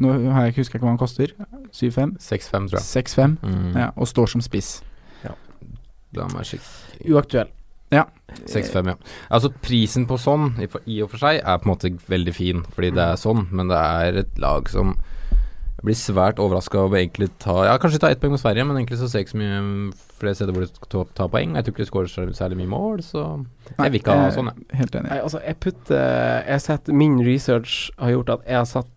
[0.00, 1.34] nå har jeg ikke husker jeg ikke hva han koster.
[1.76, 2.16] 7-5?
[2.18, 2.86] 6-5, tror jeg.
[2.88, 3.74] 6-5, Mm.
[3.76, 4.80] ja, og står som spiss.
[6.12, 7.12] Da må jeg sjekke.
[7.14, 7.50] Uaktuell.
[8.50, 8.96] 6-5, ja.
[9.30, 10.52] Altså Prisen på sånn,
[10.86, 13.70] i, og for seg, er på en måte veldig fin, fordi det er sånn, men
[13.70, 14.92] det er et lag som
[15.80, 18.76] jeg blir svært overraska over egentlig ta Ja, kanskje ta ett poeng mot Sverige, men
[18.76, 21.54] egentlig så ser jeg ikke så mye flere steder hvor de tar ta, ta poeng.
[21.56, 23.22] Jeg tror ikke de skårer særlig mye mål, så
[23.78, 24.66] jeg vil ikke ha sånn, jeg.
[24.82, 25.08] Helt enig.
[25.14, 28.90] Nei, altså, jeg putter Jeg har sett Min research har gjort at jeg har satt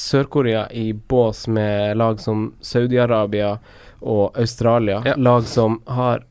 [0.00, 3.54] Sør-Korea i bås med lag som Saudi-Arabia
[4.00, 5.02] og Australia.
[5.04, 5.16] Ja.
[5.20, 6.24] Lag som har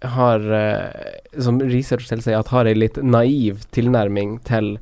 [0.00, 4.76] har eh, Som research tilsier at har ei litt naiv tilnærming til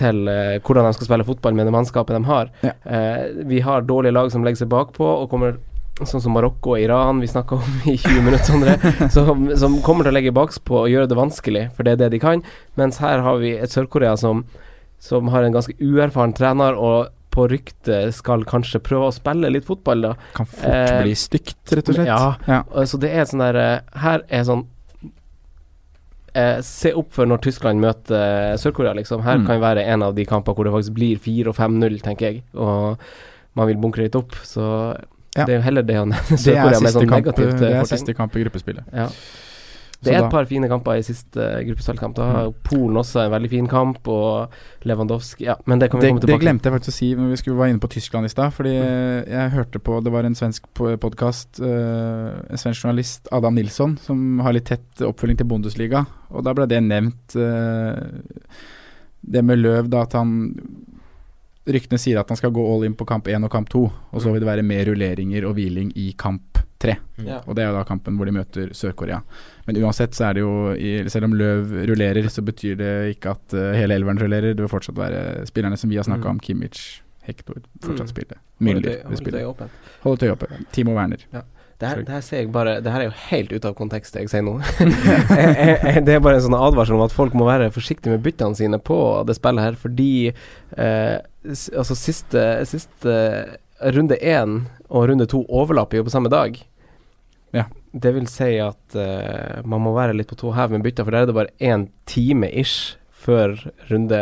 [0.00, 2.48] til uh, hvordan de skal spille fotball med det mannskapet de har.
[2.64, 2.70] Ja.
[2.86, 5.58] Uh, vi har dårlige lag som legger seg bakpå og kommer
[6.08, 8.76] Sånn som Marokko og Iran vi snakka om i 20 minutter, Sondre.
[9.12, 12.08] som, som kommer til å legge bakpå og gjøre det vanskelig, for det er det
[12.14, 12.40] de kan.
[12.80, 14.46] Mens her har vi et Sør-Korea som,
[15.02, 19.64] som har en ganske uerfaren trener, og på rykte skal kanskje prøve å spille litt
[19.68, 20.14] fotball, da.
[20.34, 22.06] Kan fort Eh, bli stygt, rett og slett.
[22.10, 22.36] Ja.
[22.48, 22.62] Ja.
[22.84, 24.64] Så det er sånn der eh, Her er sånn
[26.34, 29.22] eh, Se opp for når Tyskland møter eh, Sør-Korea, liksom.
[29.22, 29.46] Her Mm.
[29.46, 32.42] kan være en av de kampene hvor det faktisk blir 4 og 5-0, tenker jeg.
[32.54, 32.98] Og
[33.54, 34.96] man vil bunkre litt opp, så
[35.36, 35.44] Ja.
[35.44, 38.14] det er jo heller det å nevne Sør-Korea med sånn negativt det eh, er siste
[38.14, 38.84] kamp i gruppespillet.
[38.92, 39.08] Ja.
[40.00, 42.14] Det er et par fine kamper i siste uh, gruppespillkamp.
[42.16, 46.06] Da har Polen også en veldig fin kamp, og Lewandowski Ja, men det kan vi
[46.06, 46.46] Det, komme tilbake til.
[46.46, 48.54] glemte jeg faktisk å si når vi skulle være inne på Tyskland i stad.
[48.56, 53.98] Fordi eh, jeg hørte på Det var en svensk podkast, en svensk journalist, Adam Nilsson,
[54.00, 56.06] som har litt tett oppfølging til Bundesliga.
[56.30, 58.00] Og da ble det nevnt eh,
[59.20, 60.32] Det med Løv, da at han
[61.70, 64.22] Ryktene sier at han skal gå all in på kamp 1 og kamp 2, og
[64.22, 66.94] så vil det være mer rulleringer og hviling i kamp 3.
[67.26, 67.42] Ja.
[67.46, 69.20] Og det er jo da kampen hvor de møter Sør-Korea.
[69.66, 73.34] Men uansett så er det jo i, Selv om Løv rullerer, så betyr det ikke
[73.36, 74.54] at eh, hele elveren rullerer.
[74.56, 76.30] Det vil fortsatt være spillerne som vi har snakka Mm.
[76.38, 78.14] om, Kimmich, Hector, fortsatt Mm.
[78.16, 78.36] spille.
[78.60, 79.44] Holde Müller vil spille.
[79.46, 79.70] åpent.
[80.02, 80.48] Holde tøyet oppe.
[80.72, 81.20] Timo Werner.
[81.80, 84.12] Det her, det her ser jeg bare Det her er jo helt ute av kontekst,
[84.12, 84.58] det jeg sier nå.
[86.04, 88.78] Det er bare en sånn advarsel om at folk må være forsiktige med byttene sine
[88.78, 90.10] på det spillet her, fordi
[90.76, 91.18] eh,
[91.76, 93.14] altså siste, siste
[93.80, 94.58] runde én
[94.90, 96.58] og runde to overlapper jo på samme dag.
[97.56, 97.66] Ja.
[97.90, 101.14] Det vil si at uh, man må være litt på tå hev med bytta, for
[101.14, 103.52] der er det bare én time ish før,
[103.90, 104.20] runde,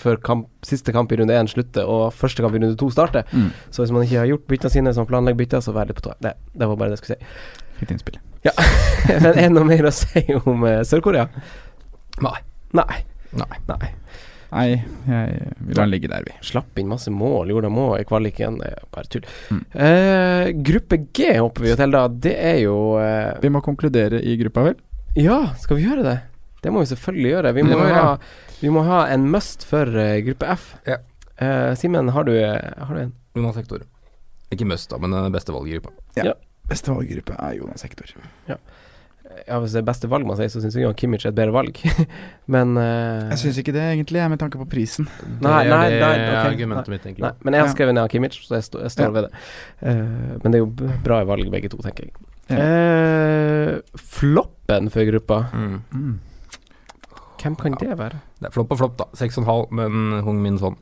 [0.00, 3.28] før kamp, siste kamp i runde én slutter og første kamp i runde to starter.
[3.30, 3.52] Mm.
[3.70, 6.08] Så hvis man ikke har gjort bytta sine, man planlegger bytta, så vær litt på
[6.08, 6.16] tå.
[6.24, 7.70] Det, det var bare det jeg skulle si.
[7.78, 8.18] Fint innspill.
[8.46, 8.56] Ja.
[9.22, 11.28] Men er det noe mer å si om uh, Sør-Korea?
[12.24, 12.36] Nei.
[12.76, 13.02] Nei.
[13.38, 13.62] Nei.
[13.70, 13.94] Nei.
[14.50, 16.34] Nei, jeg vil la den ligge der, vi.
[16.46, 18.58] Slapp inn masse mål, gjorde de òg i kvaliken.
[18.58, 19.28] Det er bare tull.
[19.54, 19.60] Mm.
[19.86, 22.02] Eh, gruppe G hopper vi jo til, da.
[22.26, 24.80] Det er jo eh, Vi må konkludere i gruppa, vel?
[25.18, 26.16] Ja, skal vi gjøre det?
[26.64, 27.54] Det må vi selvfølgelig gjøre.
[27.56, 28.02] Vi må, må ja.
[28.02, 30.66] ha, vi må ha en must for uh, gruppe F.
[30.88, 30.98] Ja.
[31.40, 33.14] Eh, Simen, har, du, har du en?
[33.38, 33.86] Jonas Hektor.
[34.50, 35.94] Ikke must, da, men den beste valggruppa.
[36.18, 36.32] Ja.
[36.32, 36.36] ja.
[36.70, 38.10] Beste valggruppe er Jonas Hektor.
[38.50, 38.58] Ja,
[39.50, 41.78] Hvis det er beste valg man sier, så syns jeg Kimmich er et bedre valg.
[42.54, 45.08] Men uh, Jeg syns ikke det, egentlig, med tanke på prisen.
[45.42, 47.24] Nei, nei, er det nei, argumentet mitt, egentlig.
[47.26, 49.14] Nei, men jeg har skrevet ned Kimmich, så jeg, stå, jeg står Ja.
[49.16, 49.44] ved det.
[49.82, 50.70] Uh, men det er jo
[51.06, 52.14] bra valg, begge to, tenker jeg.
[52.50, 52.58] Ja.
[52.58, 55.76] Eh, floppen for gruppa Mm.
[55.94, 56.18] Mm.
[57.40, 58.18] Hvem kan det være?
[58.40, 59.06] Det er flopp og flopp, da.
[59.16, 60.76] 6,5, men Hung Min sånn.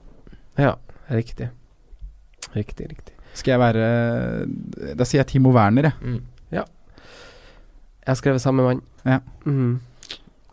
[0.59, 0.73] Ja,
[1.13, 1.51] riktig.
[2.57, 3.15] Riktig, riktig.
[3.39, 6.01] Skal jeg være Da sier jeg Timo Werner, jeg.
[6.03, 6.38] Mm.
[8.09, 8.79] Jeg har skrevet samme mann.
[9.05, 9.19] Ja.
[9.45, 9.81] Mm.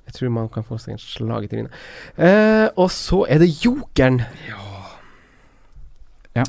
[0.06, 1.72] Jeg tror man kan få seg en slag i trynet.
[2.20, 4.20] Eh, og så er det jokeren.
[4.50, 4.64] Ja.
[6.36, 6.44] Ja,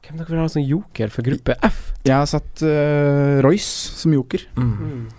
[0.00, 1.90] Hvem dere vil ha som joker for gruppe F?
[2.06, 4.40] Jeg har satt uh, Royce som joker.
[4.56, 5.10] Mm.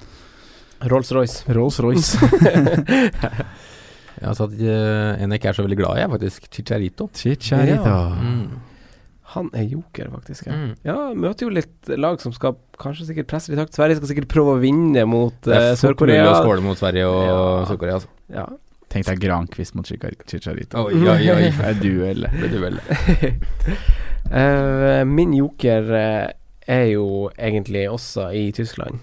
[0.91, 1.45] Rolls-Royce.
[1.53, 2.17] Rolls-Royce.
[4.21, 6.43] Jeg har satt uh, en jeg ikke er så veldig glad i, faktisk.
[6.53, 7.07] Chicharito.
[7.15, 7.87] Chicharito.
[7.87, 8.09] Ja.
[8.21, 8.59] Mm.
[9.31, 10.47] Han er joker, faktisk.
[10.49, 10.55] Ja.
[10.57, 10.71] Mm.
[10.83, 13.75] ja, møter jo litt lag som skal kanskje sikkert presse litt høyt.
[13.77, 16.33] Sverige skal sikkert prøve å vinne mot Det eh, er fort mulig Sør-Korea.
[16.33, 17.37] å skåle mot Sverige og Ja.
[17.69, 17.99] Sør-Korea.
[18.01, 18.09] Altså.
[18.35, 18.45] Ja.
[18.91, 20.81] Tenk deg Grankvist mot Chichar- Chicharito.
[20.83, 21.45] Oi, oi, oi.
[21.61, 22.27] Det er duell.
[22.27, 22.81] Det er duell.
[24.31, 26.27] Eh, min joker eh,
[26.71, 28.99] er jo egentlig også i Tyskland.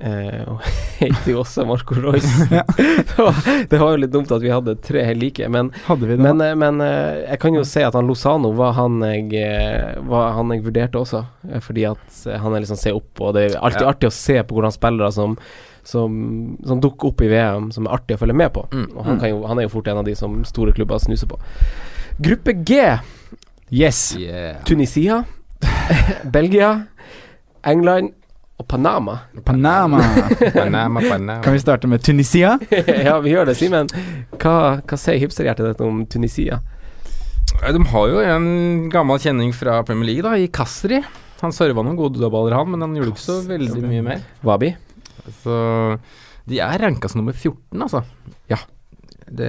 [0.00, 0.60] Eh, og
[1.00, 2.46] heter jo også Marco Royce.
[3.70, 6.22] det var jo litt dumt at vi hadde tre helt like, men, Hadde vi det?
[6.22, 9.96] men, eh, men eh, jeg kan jo si at han Lozano var han jeg, eh,
[10.06, 11.24] var han jeg vurderte også,
[11.64, 13.90] fordi at han er liksom se opp, og det er alltid Ja.
[13.90, 15.36] artig å se på hvordan spillere som
[15.88, 16.12] som,
[16.68, 18.66] som dukker opp i VM, som er artig å følge med på.
[18.74, 18.90] Mm.
[18.92, 21.30] Og han, kan jo, han er jo fort en av de som store klubber snuser
[21.30, 21.38] på.
[22.20, 22.82] Gruppe G.
[23.72, 24.02] Yes!
[24.18, 24.58] Yeah.
[24.68, 25.22] Tunisia,
[26.28, 26.74] Belgia,
[27.64, 28.12] England
[28.58, 29.14] og Panama.
[29.46, 30.00] Panama.
[30.52, 31.42] Panama, Panama.
[31.44, 32.56] Kan vi starte med Tunisia?
[33.06, 33.54] ja, vi gjør det.
[33.58, 33.90] Simen,
[34.34, 36.58] hva, hva sier hipsterhjertet ditt om Tunisia?
[37.58, 38.48] De har jo en
[38.92, 41.00] gammel kjenning fra Premier League, da, i Kasri.
[41.40, 44.26] Han serva noen gode dødballer, han, men han gjorde ikke så veldig mye mer.
[44.46, 44.72] Wabi?
[45.44, 45.54] Så
[46.48, 48.02] de er ranka som nummer 14, altså.
[48.50, 48.58] Ja.
[49.28, 49.48] Det,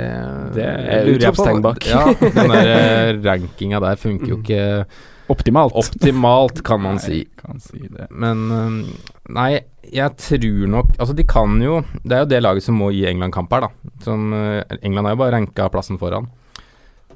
[0.54, 1.86] Det er utropstegn bak.
[1.88, 4.64] Ja, den der rankinga der funker jo ikke
[5.30, 5.74] Optimalt.
[5.78, 7.24] optimalt, kan man si.
[7.38, 8.08] Kan si det.
[8.12, 8.80] Men øhm,
[9.30, 9.60] Nei,
[9.94, 13.06] jeg tror nok Altså, de kan jo Det er jo det laget som må gi
[13.06, 13.70] England kamp her, da.
[14.02, 16.28] Som øh, England har jo bare ranka plassen foran.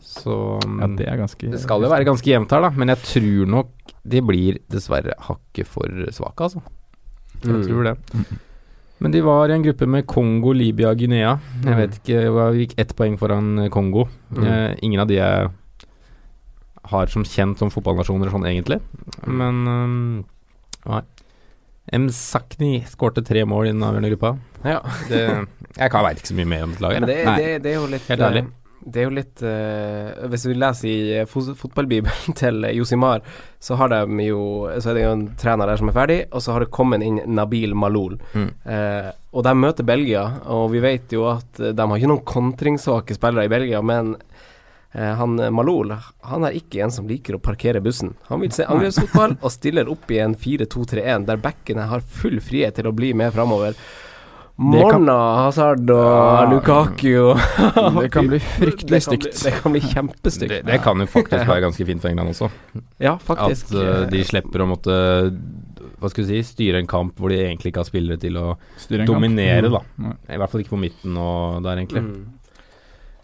[0.03, 2.69] Så Ja, det er ganske det skal jo være ganske jevnt her, da.
[2.69, 3.67] Men jeg tror nok
[4.05, 6.61] de blir dessverre hakket for svake, altså.
[7.43, 7.63] Jeg Mm.
[7.67, 7.97] tror det.
[9.03, 11.39] Men de var i en gruppe med Kongo, Libya, Guinea.
[11.63, 11.77] Jeg Mm.
[11.77, 14.05] vet ikke, Vi gikk ett poeng foran Kongo.
[14.31, 14.43] Mm.
[14.45, 15.49] Eh, ingen av de jeg
[16.91, 18.79] har som kjent som fotballnasjoner sånn egentlig.
[19.27, 20.25] Men um,
[20.89, 21.03] nei.
[21.91, 22.07] M.
[22.15, 24.33] Sakni skårte tre mål i den avgjørende gruppa.
[24.63, 24.79] Ja.
[25.09, 25.23] Det,
[25.75, 27.03] jeg kan veit ikke så mye mer om dette laget.
[27.03, 28.43] Men det, det, det er jo litt Helt ærlig.
[28.45, 28.59] eh,
[28.93, 33.23] Det er jo litt uh, Hvis vi leser i fotballbibelen til Josimar,
[33.59, 34.41] så har de jo
[34.79, 37.03] Så er det jo en trener der som er ferdig, og så har det kommet
[37.03, 38.15] inn Nabil Malol.
[38.31, 38.49] Mm.
[38.63, 43.15] Uh, og de møter Belgia, og vi vet jo at de har ikke noen kontringssvake
[43.17, 44.13] spillere i Belgia, men
[44.93, 45.95] han eh, Malol
[46.29, 48.13] han er ikke en som liker å parkere bussen.
[48.29, 52.75] Han vil se angrepsfotball og stiller opp i en 4-2-3-1 der backene har full frihet
[52.77, 53.73] til å bli med framover.
[54.53, 55.15] Det Morna,
[55.47, 56.43] Hazard og Ja.
[56.45, 57.39] Lukaku og
[58.03, 59.39] Det kan bli fryktelig Det kan bli- stygt.
[59.47, 60.51] Det kan bli kjempestygt.
[60.53, 62.51] Det, det kan jo faktisk være ganske fint for England også.
[63.01, 63.73] Ja, faktisk.
[63.73, 64.93] At uh, de slipper å måtte
[65.97, 68.53] Hva skal vi si styre en kamp hvor de egentlig ikke har spillere til å
[69.09, 69.89] dominere, kamp.
[70.05, 70.13] da.
[70.29, 72.05] I hvert fall ikke på midten og der, egentlig.
[72.05, 72.23] Mm.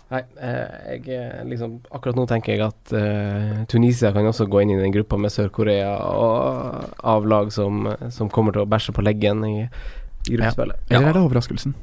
[0.10, 4.64] Nei, eh, jeg eh, liksom Akkurat nå tenker jeg at uh, Tunisia kan også gå
[4.64, 8.96] inn i den gruppa med Sør-Korea og av lag som, som kommer til å bæsje
[8.96, 10.82] på leggen i, i gruppespillet.
[10.90, 11.78] Eller er det overraskelsen?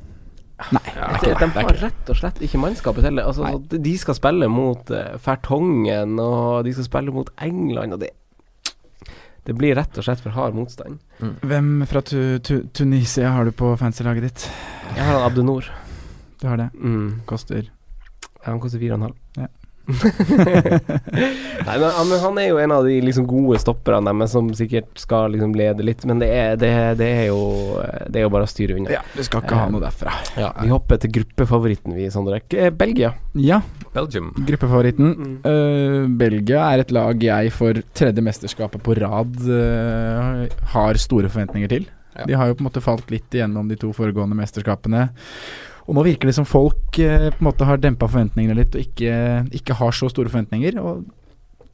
[0.73, 1.49] Nei, det er ikke det.
[1.53, 3.27] de har rett og slett ikke mannskapet til det.
[3.29, 8.03] Altså, så de skal spille mot uh, Fertongen, og de skal spille mot England, og
[8.03, 8.15] det
[9.47, 10.99] Det blir rett og slett for hard motstand.
[11.47, 14.51] Hvem fra tu, tu, Tunisia har du på fancy-laget ditt?
[14.97, 15.71] Jeg har han Abdenor.
[16.43, 16.73] Du har det.
[16.75, 17.23] Mm.
[17.31, 17.76] Koster Ja,
[18.53, 19.17] han koster fire og en halv.
[19.43, 19.49] Ja.
[20.67, 24.49] Nei, men, han- men han er jo en av de liksom gode stopperne deres som
[24.59, 27.39] sikkert skal liksom lede litt, men det er, det, det er jo
[28.11, 28.91] Det er jo bare å styre unna.
[28.97, 30.15] Ja, du skal ikke ha noe derfra.
[30.39, 32.41] Ja, vi hopper til gruppefavoritten, vi, Sondre.
[32.51, 33.13] Eh, Belgia.
[33.39, 33.61] Ja,
[33.95, 34.33] Belgium.
[34.49, 35.13] gruppefavoritten.
[35.17, 35.37] Mm.
[35.47, 41.71] Uh, Belgia er et lag jeg for tredje mesterskapet på rad uh, har store forventninger
[41.77, 41.87] til.
[42.17, 42.25] Ja.
[42.27, 45.07] De har jo på en måte falt litt igjennom de to foregående mesterskapene.
[45.87, 48.83] Og nå virker det som folk eh, på en måte har dempa forventningene litt og
[48.83, 49.15] ikke,
[49.55, 50.81] ikke har så store forventninger.
[50.83, 51.05] Og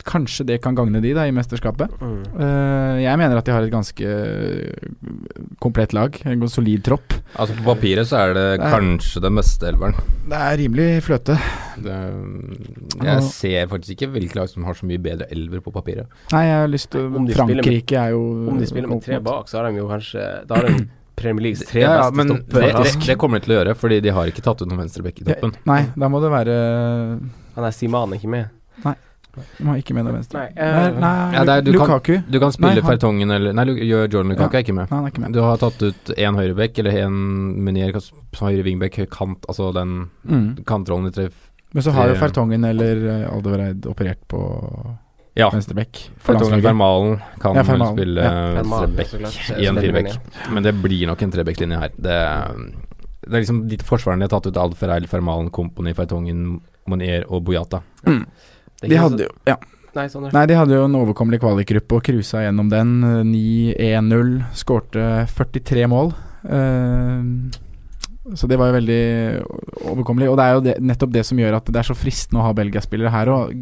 [0.02, 1.92] kanskje det kan gagne de da i mesterskapet.
[2.02, 2.22] Mm.
[2.34, 4.08] Eh, jeg mener at de har et ganske
[5.62, 6.16] komplett lag.
[6.26, 7.14] En solid tropp.
[7.38, 8.70] Altså På papiret så er det Nei.
[8.72, 9.94] kanskje den beste elveren.
[10.28, 11.36] Det er rimelig fløte.
[11.82, 11.98] Det,
[13.02, 16.10] jeg ser faktisk ikke hvilke lag som har så mye bedre elver på papiret.
[16.34, 19.48] Nei, jeg har lyst til Frankrike med- er jo Om de spiller med tre bak,
[19.48, 22.28] så har de jo kanskje Da har de Premier Leagues tre Ja, ja, beste men
[22.28, 24.84] det, det, det kommer de til å gjøre, fordi de har ikke tatt ut noen
[24.84, 25.54] venstrebekk i toppen.
[25.68, 26.56] Nei, da må det være
[27.56, 28.48] Han er ikke med.
[28.84, 28.94] Nei.
[29.32, 30.42] De har ikke med noen venstre.
[30.42, 32.22] Nei, uh, nei, Ja, det er- du kan- Lukaku.
[32.30, 34.58] Du kan spille Nei, Fertongen eller Nei, Jordan Lukaku Ja.
[34.58, 34.90] er ikke med.
[34.90, 35.32] Nei, han er ikke med.
[35.32, 40.64] Du har tatt ut én høyrebekk eller en Menier høyre wingback, kant, altså den Mm.
[40.64, 41.48] kantrollen de treffer.
[41.72, 44.98] Men så har jo Fertongen eller uh, Aldevereid operert på
[45.34, 45.48] Ja.
[45.50, 46.10] venstreback.
[46.18, 46.64] for landslaget.
[46.64, 47.96] Vermalen kan Ja, Fermalen.
[47.96, 48.62] Spille Ja.
[48.62, 49.58] Klart.
[49.58, 50.18] i en firebekk.
[50.52, 51.88] Men det blir nok en trebekklinje her.
[51.96, 52.18] Det,
[53.24, 57.44] det er liksom de forsvarerne de har tatt ut Alfereil, Fermalen, Komponi, Fertongen, Monier og
[57.44, 57.80] Bojata.
[58.06, 58.26] Mm.
[58.82, 59.56] De hadde jo ja.
[59.94, 60.30] Nei, sånn.
[60.32, 62.92] Nei, de hadde jo en overkommelig kvalikgruppe og cruisa gjennom den.
[63.04, 64.30] eh, 9-1-0.
[64.56, 66.14] Skårte 43 mål.
[66.48, 67.50] Uh,
[68.34, 69.02] så det var jo veldig
[69.92, 70.30] overkommelig.
[70.32, 72.46] Og det er jo det, nettopp det som gjør at det er så fristende å
[72.46, 73.52] ha Belgia-spillere her òg.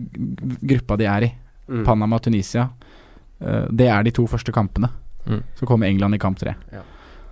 [0.63, 1.31] Gruppa de er i,
[1.71, 1.85] Mm.
[1.87, 2.69] Panama Tunisia,
[3.41, 4.91] eh, det er de to første kampene.
[5.27, 5.43] Mm.
[5.55, 6.55] Så kommer England i kamp tre.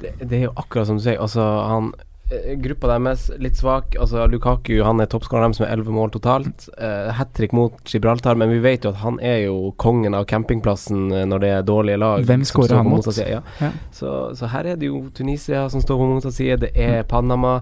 [0.01, 1.19] det, det er jo akkurat som du sier.
[1.19, 1.91] Altså, han
[2.31, 3.97] eh, Gruppa deres litt svak.
[3.99, 6.69] Altså, Lukaku han er toppskåreren deres med 11 mål totalt.
[6.79, 10.29] Uh, Hat trick mot Gibraltar, men vi vet jo at han er jo kongen av
[10.31, 12.27] campingplassen når det er dårlige lag.
[12.29, 13.09] Hvem skårer han mot?
[13.11, 13.43] side, Ja.
[13.59, 13.73] Ja.
[13.91, 17.59] Så, så her er det jo Tunisia som står på motsatt side, det er Panama.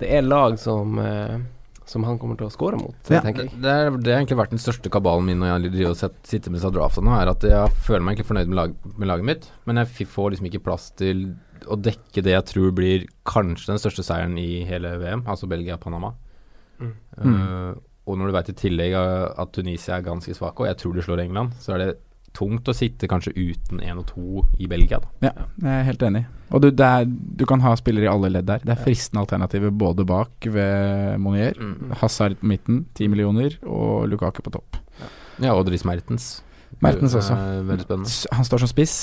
[0.00, 1.36] Det er lag som eh,
[1.86, 3.20] Som han kommer til å score mot, Ja.
[3.22, 3.62] tenker Det, jeg.
[3.62, 6.50] det, er, det har egentlig vært den største kabalen min når jeg driver og sitter
[6.50, 9.50] med disse draftene, er at jeg føler meg egentlig fornøyd med, lag, med laget mitt,
[9.70, 11.28] men jeg får liksom ikke plass til
[11.70, 16.12] å dekke det jeg tror blir kanskje den største seieren i hele VM, altså Belgia-Panama.
[16.82, 16.92] Mm.
[17.22, 17.72] Uh,
[18.06, 20.94] og når du vet i tillegg uh, at Tunisia er ganske svake, og jeg tror
[20.94, 21.88] de slår England, så er det
[22.36, 25.00] tungt å sitte kanskje uten én og to i Belgia.
[25.00, 25.30] Da.
[25.30, 26.24] Ja, jeg er helt enig.
[26.54, 28.60] Og du, er, du kan ha spillere i alle ledd der.
[28.62, 31.94] Det er fristende alternativer både bak ved Monier, Mm.
[32.02, 34.76] Hazard på midten, 10 millioner, og Lukaku på topp.
[35.42, 36.42] Ja, og Dries Mertens.
[36.82, 37.32] Mertens også.
[37.36, 38.34] er Veldig spennende.
[38.36, 38.96] Han står som spiss.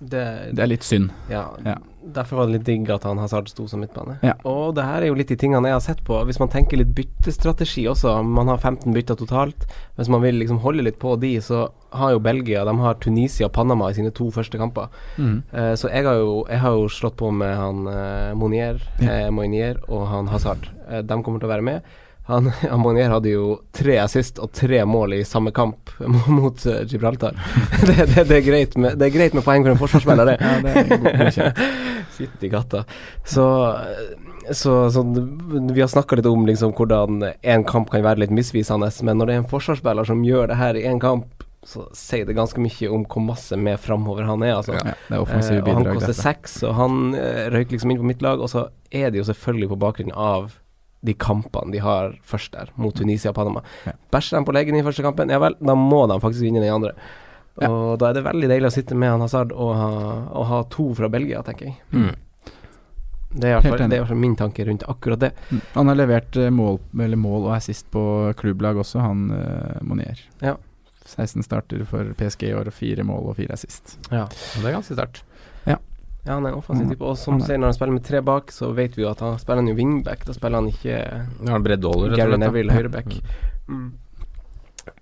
[0.00, 1.10] Det, Det er litt synd.
[1.28, 1.74] Ja, Ja.
[2.12, 4.18] derfor var det litt digg at han Hazard sto som midtbane.
[4.22, 4.32] Ja.
[4.44, 6.24] Og det her er jo litt de tingene jeg har sett på.
[6.24, 9.66] Hvis man tenker litt byttestrategi også, man har 15 bytter totalt.
[9.98, 13.46] Hvis man vil liksom holde litt på de, så har jo Belgia De har Tunisia
[13.46, 14.88] og Panama i sine to første kamper.
[15.18, 15.42] Mm.
[15.52, 19.26] Eh, så jeg har, jo, jeg har jo slått på med han eh, Monier, Ja.
[19.26, 20.66] eh, Moinier og han Hazard.
[20.88, 21.82] Eh, de kommer til å være med.
[22.30, 25.92] Han, han hadde jo tre assist og tre mål i samme kamp
[26.38, 27.36] mot uh, Gibraltar.
[27.86, 30.38] det, det, det, er med, det er greit med poeng for en forsvarsspiller, det.
[30.40, 31.62] Ja, det er god- godkjent.
[32.16, 32.84] Sitt i gata.
[33.24, 33.44] Så,
[34.52, 38.90] så, så vi har snakka litt om liksom hvordan en kamp kan være litt misvisende,
[39.06, 41.28] men når det er en forsvarsspiller som gjør det her i én kamp,
[41.62, 44.78] så sier det ganske mye om hvor masse med framover han er, altså.
[44.78, 48.00] Ja, det er offensive Eh, og han koster seks, og han eh, røyker liksom inn
[48.00, 48.40] på mitt lag.
[48.40, 50.54] Og så er det jo selvfølgelig på bakgrunn av
[51.00, 53.62] de kampene de har først der, mot Tunisia og Panama.
[53.88, 53.94] Ja.
[54.12, 56.74] Bæsjer de på leggen i første kampen, ja vel, da må de faktisk vinne den
[56.74, 56.92] andre.
[57.60, 57.68] Ja.
[57.68, 59.92] Og da er det veldig deilig å sitte med han Hazard og ha,
[60.36, 61.78] og ha to fra Belgia, tenker jeg.
[61.92, 62.12] Mm.
[63.30, 65.32] Det er i hvert fall- min tanke rundt akkurat det.
[65.50, 65.60] Mm.
[65.74, 70.18] Han har levert eh, mål, eller mål og assist på klubblag også, han uh, Monier.
[70.40, 70.56] Ja.
[71.06, 73.98] 16 starter for PSG i år, fire mål og fire assist.
[74.10, 74.26] Ja.
[74.26, 75.22] Det er ganske sterkt.
[76.26, 76.90] Ja, han er en offensiv Mm.
[76.92, 77.02] type.
[77.02, 79.10] Og som du er- sier, når han spiller med tre bak, så vet vi jo
[79.10, 80.24] at han spiller han jo wingback.
[80.26, 80.98] Da spiller han ikke
[81.46, 82.36] Ja, han breddeholder, Gary.
[82.36, 83.20] Neville høyreback.
[83.68, 83.92] Mm.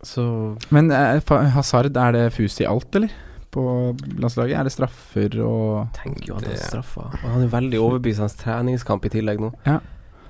[0.03, 1.21] Så Men eh,
[1.55, 3.11] Hazard, er det fus i alt, eller?
[3.51, 4.59] På landslaget?
[4.59, 7.07] Er det straffer og tenker jo at det er straffa.
[7.25, 9.53] Og han er veldig overbevist hans treningskamp i tillegg nå.
[9.67, 9.79] Ja.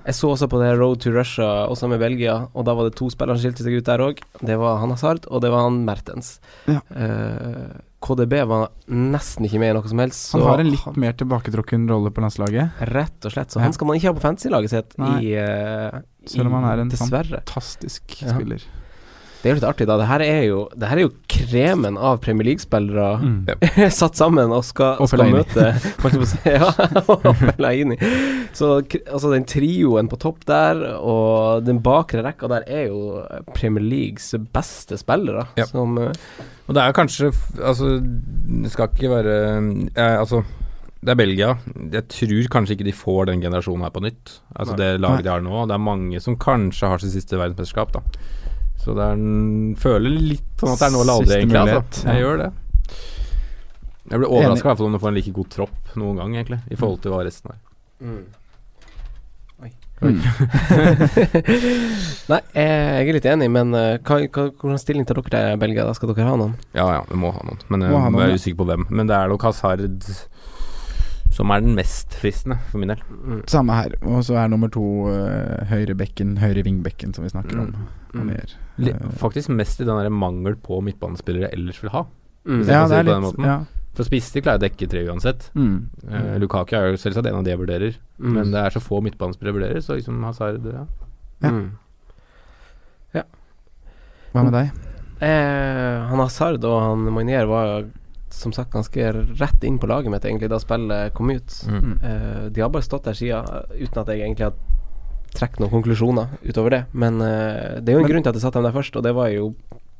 [0.07, 2.95] Jeg så også på det Road to Russia, også med Belgia, og da var det
[2.97, 4.23] to spillere som skilte seg ut der òg.
[4.41, 6.39] Det var han Hazard, og det var han Mertens.
[6.67, 6.79] Ja.
[6.97, 10.33] Eh, KDB var nesten ikke med i noe som helst.
[10.33, 12.79] Han har en litt mer tilbaketrukken rolle på landslaget.
[12.95, 13.51] Rett og slett.
[13.51, 13.65] Så Ja.
[13.67, 16.89] han skal man ikke ha på fantasy-laget sitt i, uh, Selv om han er en
[16.91, 17.43] Dessverre.
[17.43, 18.37] fantastisk Ja.
[19.49, 19.95] Det er jo litt artig, da.
[19.97, 23.47] Det her er jo, det her er jo kremen av Premier League-spillere Mm.
[23.97, 25.71] satt sammen og skal, Og skal møte
[26.59, 26.69] Ja,
[27.15, 27.97] og Fellaini.
[28.53, 33.23] Så altså den trioen på topp der, og den bakre rekka der, er jo
[33.57, 35.47] Premier Leagues beste spillere.
[35.57, 35.65] Ja.
[35.71, 36.13] Som eh,
[36.69, 39.39] Og det er kanskje Altså, det skal ikke være
[39.95, 40.43] eh, Altså,
[41.01, 41.55] det er Belgia.
[41.95, 44.41] Jeg tror kanskje ikke de får den generasjonen her på nytt.
[44.53, 44.83] Altså Nei.
[44.83, 45.65] det laget de har nå.
[45.71, 48.05] Det er mange som kanskje har sitt siste verdensmesterskap, da.
[48.89, 51.59] Så det er en, føler litt sånn at det er nå eller aldri, egentlig.
[51.61, 52.07] Altså.
[52.07, 52.13] ja.
[52.15, 52.47] Jeg gjør det.
[54.09, 56.37] Jeg blir overraska i hvert fall om du får en like god tropp noen gang,
[56.39, 57.59] egentlig, i forhold til hva resten har.
[59.61, 59.69] Oi.
[60.09, 60.15] Oi.
[62.33, 65.85] Nei, jeg er litt enig, men eh, hva, hva, hvordan stilling tar dere til Belgia?
[65.85, 66.57] Da skal dere ha noen?
[66.79, 67.61] Ja ja, vi må ha noen.
[67.69, 68.41] Men jeg ha noen, er ja.
[68.41, 68.89] usikker på hvem.
[68.89, 70.01] Men det er nok Hazard
[71.39, 73.03] som er den mest fristende, for min del.
[73.15, 73.41] Mm.
[73.47, 73.95] Samme her.
[74.11, 77.73] Og så er nummer to uh, høyrebekken, høyre vingbekken, som vi snakker om.
[78.11, 78.25] Mm.
[78.33, 78.55] Mer.
[78.83, 82.03] Eh, Faktisk mest i den der mangel på midtbanespillere jeg ellers vil ha.
[82.49, 82.63] Mm.
[82.67, 83.59] Ja, det er litt ja.
[83.99, 85.49] For spisser klarer jeg å dekke tre uansett.
[85.59, 85.77] Mm.
[86.09, 88.33] Eh, Lukaku er jo selvsagt en av de jeg vurderer, Mm.
[88.35, 90.87] men det er så få midtbanespillere jeg vurderer, så liksom Hazard ja.
[91.45, 91.51] Ja.
[91.55, 91.69] Mm.
[94.33, 94.73] Hva med deg?
[95.25, 97.87] Eh, han Hazard og han Magnier var
[98.35, 101.55] som sagt ganske rett inn på laget mitt egentlig da spillet kom ut.
[101.69, 101.93] Mm.
[102.03, 103.45] Uh, de har bare stått der siden
[103.79, 104.55] uten at jeg egentlig har
[105.35, 106.83] trukket noen konklusjoner utover det.
[106.93, 108.97] Men uh, det er jo en Men- grunn til at jeg satte dem der først,
[108.97, 109.55] og det var jo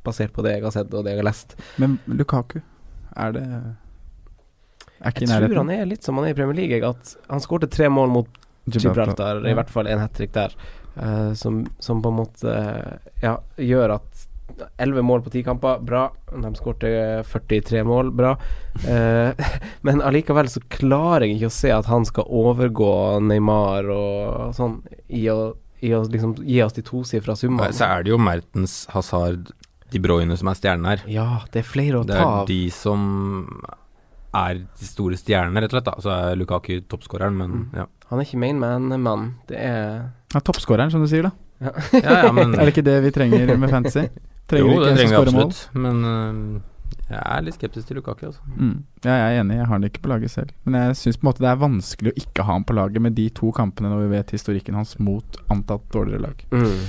[0.05, 1.55] basert på det jeg har sett og det jeg har lest.
[1.77, 2.59] Men Lukaku,
[3.19, 3.45] er det
[4.99, 6.83] Er ikke i Jeg tror han er litt som han er i Premier League, jeg,
[6.83, 8.27] at han skårte tre mål mot
[8.69, 9.55] Gibraltar, i Ja.
[9.55, 10.51] hvert fall en hat trick der,
[10.99, 12.53] uh, som, som på en måte
[13.23, 14.08] ja, gjør at
[14.77, 16.03] 11 mål på 10 kamper, bra.
[16.31, 16.89] De skårte
[17.29, 18.33] 43 mål, bra.
[18.87, 19.31] Eh,
[19.87, 22.91] men allikevel så klarer jeg ikke å se at han skal overgå
[23.25, 24.79] Neymar og sånn
[25.09, 27.73] i å, i å liksom gi oss de tosifra summene.
[27.75, 29.51] Så er det jo Mertens, Hazard,
[29.89, 31.05] De Bruyne som er stjernene her.
[31.09, 33.05] Ja, det er flere å ta Det er de som
[34.37, 35.87] er de store stjernene, rett og slett.
[35.89, 37.69] da Så er Lukaku toppskåreren, men Mm.
[37.79, 37.85] ja.
[38.09, 39.23] Han er ikke mainman-mann.
[39.47, 41.31] Det er Ja, Toppskåreren, som du sier, da.
[41.61, 41.71] ja.
[41.93, 44.07] ja, ja men Er det ikke det vi trenger med fantasy?
[44.49, 45.47] Trenger Jo, ikke det en som trenger vi skårer mål?
[45.47, 45.83] absolutt.
[45.85, 46.61] Men uh,
[47.09, 48.41] jeg er litt skeptisk til Lukaku, altså.
[48.57, 48.73] Mm.
[49.05, 50.51] Ja, jeg er enig, jeg har han ikke på laget selv.
[50.65, 53.51] Men jeg syns det er vanskelig å ikke ha han på laget med de to
[53.55, 56.45] kampene når vi vet historikken hans mot antatt dårligere lag.
[56.51, 56.83] mm.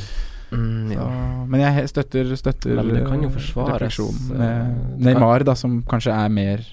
[0.50, 1.04] Så,
[1.46, 3.98] men jeg støtter, støtter Nei, men det kan jo eh, forsvares,
[4.34, 4.64] eh,
[4.98, 6.64] Neymar, da, som kanskje er mer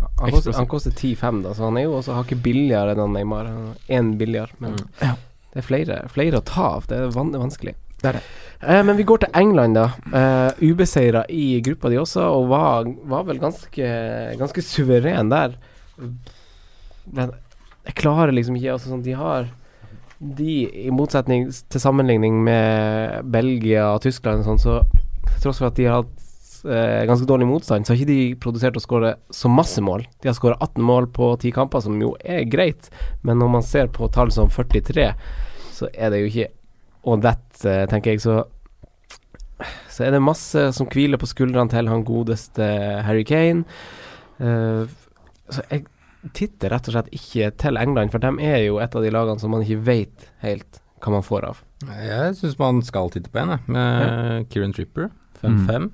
[0.00, 0.56] Han koster, Eksplosiv.
[0.56, 3.50] han koster 10-5, da, så han er jo også hakket billigere enn Neymar.
[3.92, 4.88] Én billigere, men Mm.
[5.02, 5.12] Ja.
[5.52, 6.86] det er flere, flere å ta av.
[6.88, 7.74] Det er vanskelig.
[8.00, 8.24] Det er det.
[8.60, 9.86] Eh, men vi går til England, da.
[10.12, 13.92] Eh, Ubeseira i gruppa de også, og var, var vel ganske,
[14.40, 15.56] ganske suveren der.
[17.10, 17.32] Men
[17.86, 19.48] jeg klarer liksom ikke altså, sånn, De har
[20.20, 24.74] De, i motsetning til sammenligning med Belgia og Tyskland og sånn, så
[25.30, 28.40] til tross for at de har hatt eh, ganske dårlig motstand, så har ikke de
[28.42, 30.04] produsert å skåret så masse mål.
[30.20, 32.90] De har skåret 18 mål på 10 kamper, som jo er greit,
[33.24, 35.08] men når man ser på tall som 43,
[35.72, 36.50] så er det jo ikke
[37.06, 38.24] all that, eh, tenker jeg.
[38.24, 38.42] Så
[39.92, 42.64] så er det masse som hviler på skuldrene til han godeste
[43.04, 43.66] Harry Kane.
[44.40, 44.88] Uh,
[45.52, 45.84] så jeg
[46.36, 49.42] titter rett og slett ikke til England, for de er jo et av de lagene
[49.42, 51.62] som man ikke vet helt hva man får av.
[51.88, 55.08] Jeg syns man skal titte på en, jeg, med Kieran Tripper.
[55.40, 55.88] 5-5.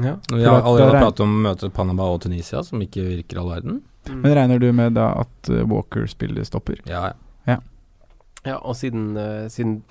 [0.00, 0.16] Ja.
[0.28, 3.40] Når vi har allerede er- pratet om å møte Panama og Tunisia, som ikke virker
[3.40, 3.80] all verden.
[4.08, 6.80] Men regner du med da at eh, Walker spiller stopper?
[6.88, 7.12] Ja,
[7.46, 7.58] ja.
[8.42, 9.82] Ja, og siden, uh, siden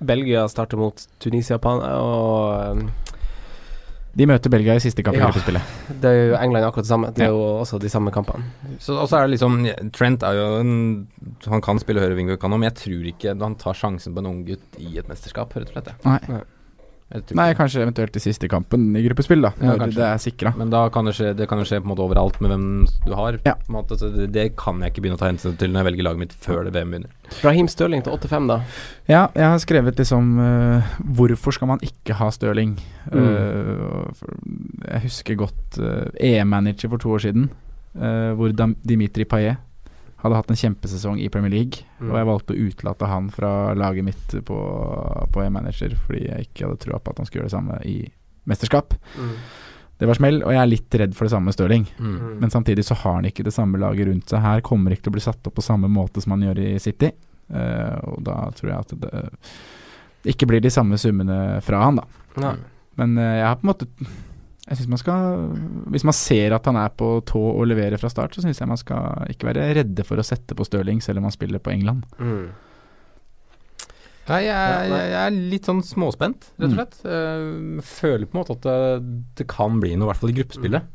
[0.00, 2.90] Belgia starter mot Tunisia og um,
[4.18, 5.26] De møter Belgia i siste kamp i Ja.
[5.28, 5.62] gruppespillet.
[6.00, 7.10] Det er jo England akkurat det samme.
[7.14, 7.30] Det er Ja.
[7.30, 8.42] jo også de samme kampene.
[8.80, 11.06] Så også er det liksom Trent er jo en
[11.46, 14.26] Han kan spille høyre wingback, han men jeg tror ikke han tar sjansen på en
[14.26, 16.04] ung gutt i et mesterskap, rett og slett.
[16.04, 16.42] Nei, Nei.
[17.08, 19.54] Nei, kanskje eventuelt i siste kampen i gruppespill, da.
[19.64, 20.52] Ja, Når det er sikra.
[20.58, 22.66] Men da kan det skje Det kan jo skje på en måte overalt med hvem
[23.06, 23.38] du har.
[23.46, 23.54] Ja.
[23.56, 25.80] På en måte, så det, det kan jeg ikke begynne å ta hensyn til når
[25.80, 27.14] jeg velger laget mitt før det VM begynner.
[27.40, 28.58] Raheem Stirling til 8-5, da.
[29.08, 32.76] Ja, jeg har skrevet liksom uh, Hvorfor skal man ikke ha Stirling?
[33.08, 33.24] Mm.
[33.24, 34.28] Uh,
[34.84, 37.48] jeg husker godt uh, EM-manager for to år siden,
[37.96, 39.64] eh, hvor Dimitri Payet
[40.22, 42.10] hadde hatt en kjempesesong i Premier League, Mm.
[42.10, 44.58] og jeg valgte å utelate han fra laget mitt på,
[45.34, 47.96] på EM-manager fordi jeg ikke hadde trua på at han skulle gjøre det samme i
[48.46, 48.94] mesterskap.
[49.98, 51.86] Det var smell, og jeg er litt redd for det samme med Stirling.
[51.98, 52.38] Mm.
[52.38, 54.44] Men samtidig så har han ikke det samme laget rundt seg.
[54.44, 56.78] Her kommer ikke til å bli satt opp på samme måte som han gjør i
[56.78, 57.10] City.
[57.50, 62.06] Uh, og da tror jeg at det ikke blir de samme summene fra han, da.
[62.44, 62.54] Nei.
[63.00, 63.90] Men uh, jeg har på en måte
[64.68, 65.36] Jeg synes man skal
[65.94, 68.68] Hvis man ser at han er på tå og leverer fra start, så syns jeg
[68.68, 71.72] man skal ikke være redde for å sette på Stirling, selv om han spiller på
[71.72, 72.04] England.
[72.20, 72.50] Mm.
[74.28, 76.76] Nei, jeg, jeg, jeg er litt sånn småspent, rett og Mm.
[76.76, 76.96] slett.
[77.08, 77.78] Mm.
[77.80, 80.90] føler på en måte at det, det kan bli noe, i hvert fall i gruppespillet.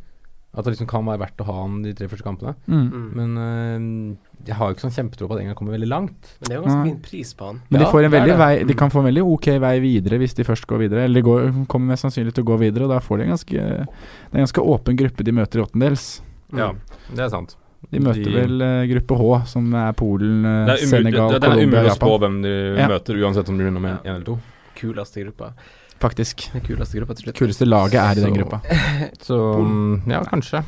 [0.54, 2.51] At det liksom kan være verdt å ha han de tre første kampene.
[2.70, 3.06] Mm.
[3.18, 6.30] Men eh, jeg har jo ikke sånn kjempetro på at England kommer veldig langt.
[6.41, 7.62] Men det er jo ganske fin pris på han.
[7.74, 8.36] Men de, får en det det.
[8.38, 11.08] vei, de kan få en veldig ok vei videre hvis de først går videre.
[11.08, 13.34] Eller de går, kommer mest sannsynlig til å gå videre, og da får de en
[13.34, 16.08] ganske Det er en ganske åpen gruppe de møter i åttendels.
[16.54, 16.70] Ja,
[17.10, 17.58] det er sant.
[17.89, 20.45] De møter vel uh, gruppe H, som er Polen,
[20.86, 22.91] Senegal, Det Japan det, er Colombia umulig å spå hvem de Ja.
[22.93, 24.38] møter, uansett om de begynner med én eller to.
[24.78, 25.56] Kuleste gruppa.
[26.04, 26.49] Faktisk.
[26.51, 27.39] Den kuleste gruppa til slutt.
[27.39, 28.60] Kuleste laget er i den gruppa.
[29.28, 30.64] Så mm, ja, kanskje.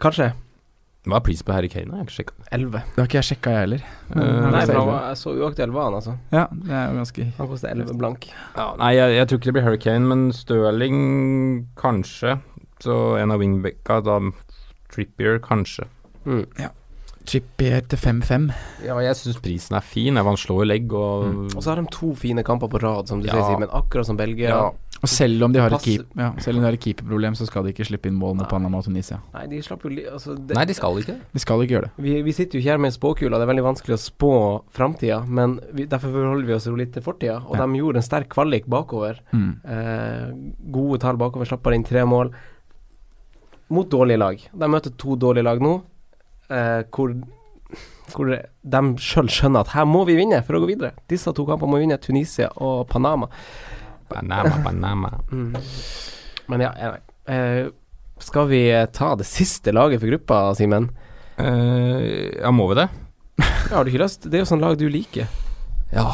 [0.00, 0.32] Kanskje.
[1.06, 1.86] Hva er pris på Harry Kane?
[1.86, 2.34] Jeg har ikke sjekka.
[2.56, 2.72] 11.
[2.72, 3.82] Det har ikke jeg sjekka, jeg heller.
[4.08, 6.16] Uh, Nei, det for han var, så uaktuell var han, altså.
[6.34, 8.26] Ja, det er jo ganske Han koster 11 blank.
[8.56, 10.98] Ja, nei, jeg, jeg tror ikke det blir Harry Kane, men Stirling
[11.78, 12.34] kanskje.
[12.82, 14.18] Så en av wingbacka, da
[14.90, 15.86] Trippier kanskje.
[16.26, 16.42] Mm.
[17.26, 18.48] Trippier til 5-5.
[18.86, 20.16] Ja, jeg syns prisen er fin.
[20.16, 21.24] Han slår jo legg og
[21.56, 23.32] Og så har de to fine kamper på rad, som du Ja.
[23.34, 23.68] sier, Simen.
[23.74, 24.48] Akkurat som Belgia.
[24.48, 24.70] Ja.
[25.02, 27.44] Og selv om de har et, keep, ja, selv om de har et keeperproblem, så
[27.46, 29.18] skal de ikke slippe inn mål mot Panama og Tunisia.
[29.34, 31.16] Nei, de slapp jo li altså, det, Nei, de skal ikke.
[31.34, 31.90] De skal ikke gjøre det.
[32.06, 34.30] vi, vi sitter jo ikke her med spåkula, det er veldig vanskelig å spå
[34.72, 37.42] framtida, men vi, derfor forholder vi oss jo litt til fortida.
[37.44, 37.66] Og Ja.
[37.66, 39.20] de gjorde en sterk kvalik bakover.
[39.34, 39.60] Mm.
[39.68, 40.32] Eh,
[40.72, 42.32] gode tall bakover, slapp bare inn tre mål.
[43.68, 44.38] Mot dårlige lag.
[44.56, 45.82] De møter to dårlige lag nå,
[46.50, 47.14] eh, hvor,
[48.12, 50.94] hvor de sjøl skjønner at her må vi vinne for å gå videre.
[51.10, 53.30] Disse to kampene må vi vinne, Tunisia og Panama.
[54.12, 55.14] Panama, Panama.
[55.32, 55.56] Mm.
[56.46, 56.70] Men ja.
[57.26, 57.66] Eh,
[58.22, 60.92] skal vi eh, ta det siste laget for gruppa, Simen?
[61.36, 62.88] Eh, ja, må vi det?
[63.66, 64.28] Ja, har du ikke lyst?
[64.30, 65.26] Det er jo sånn lag du liker.
[65.90, 66.06] Ja,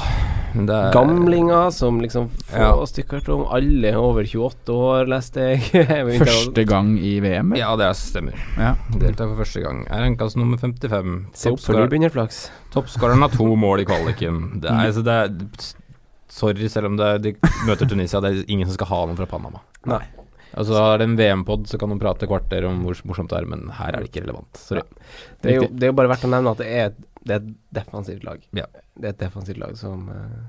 [0.55, 2.73] er Gamlinger som liksom få Ja.
[2.87, 5.87] stykker tom alle er over 28 år, leste jeg.
[6.23, 7.55] Første gang i VM?
[7.57, 8.35] Ja, det er- stemmer.
[8.59, 8.75] Ja.
[8.99, 9.85] Deltar for første gang.
[9.91, 11.27] Er rankas nummer 55.
[11.35, 12.51] Se opp før du begynner, Flaks.
[12.75, 14.61] Toppskåreren har to mål i kvaliken.
[14.61, 15.73] Det er, altså, det er
[16.33, 17.33] Sorry, selv om det er, de
[17.69, 19.61] møter Tunisia, det er ingen som skal ha noen fra Panama.
[19.85, 20.01] Nei.
[20.55, 23.47] Altså Er det en VM-pod, så kan de prate kvarter om hvor morsomt det er,
[23.49, 24.57] men her er det ikke relevant.
[24.61, 24.83] Sorry.
[25.41, 27.31] Det er, jo, det er jo bare verdt å nevne at det er, et- det
[27.37, 28.41] er et defensivt lag.
[28.53, 28.67] Ja.
[28.99, 30.43] Det er et defensivt lag som, eh,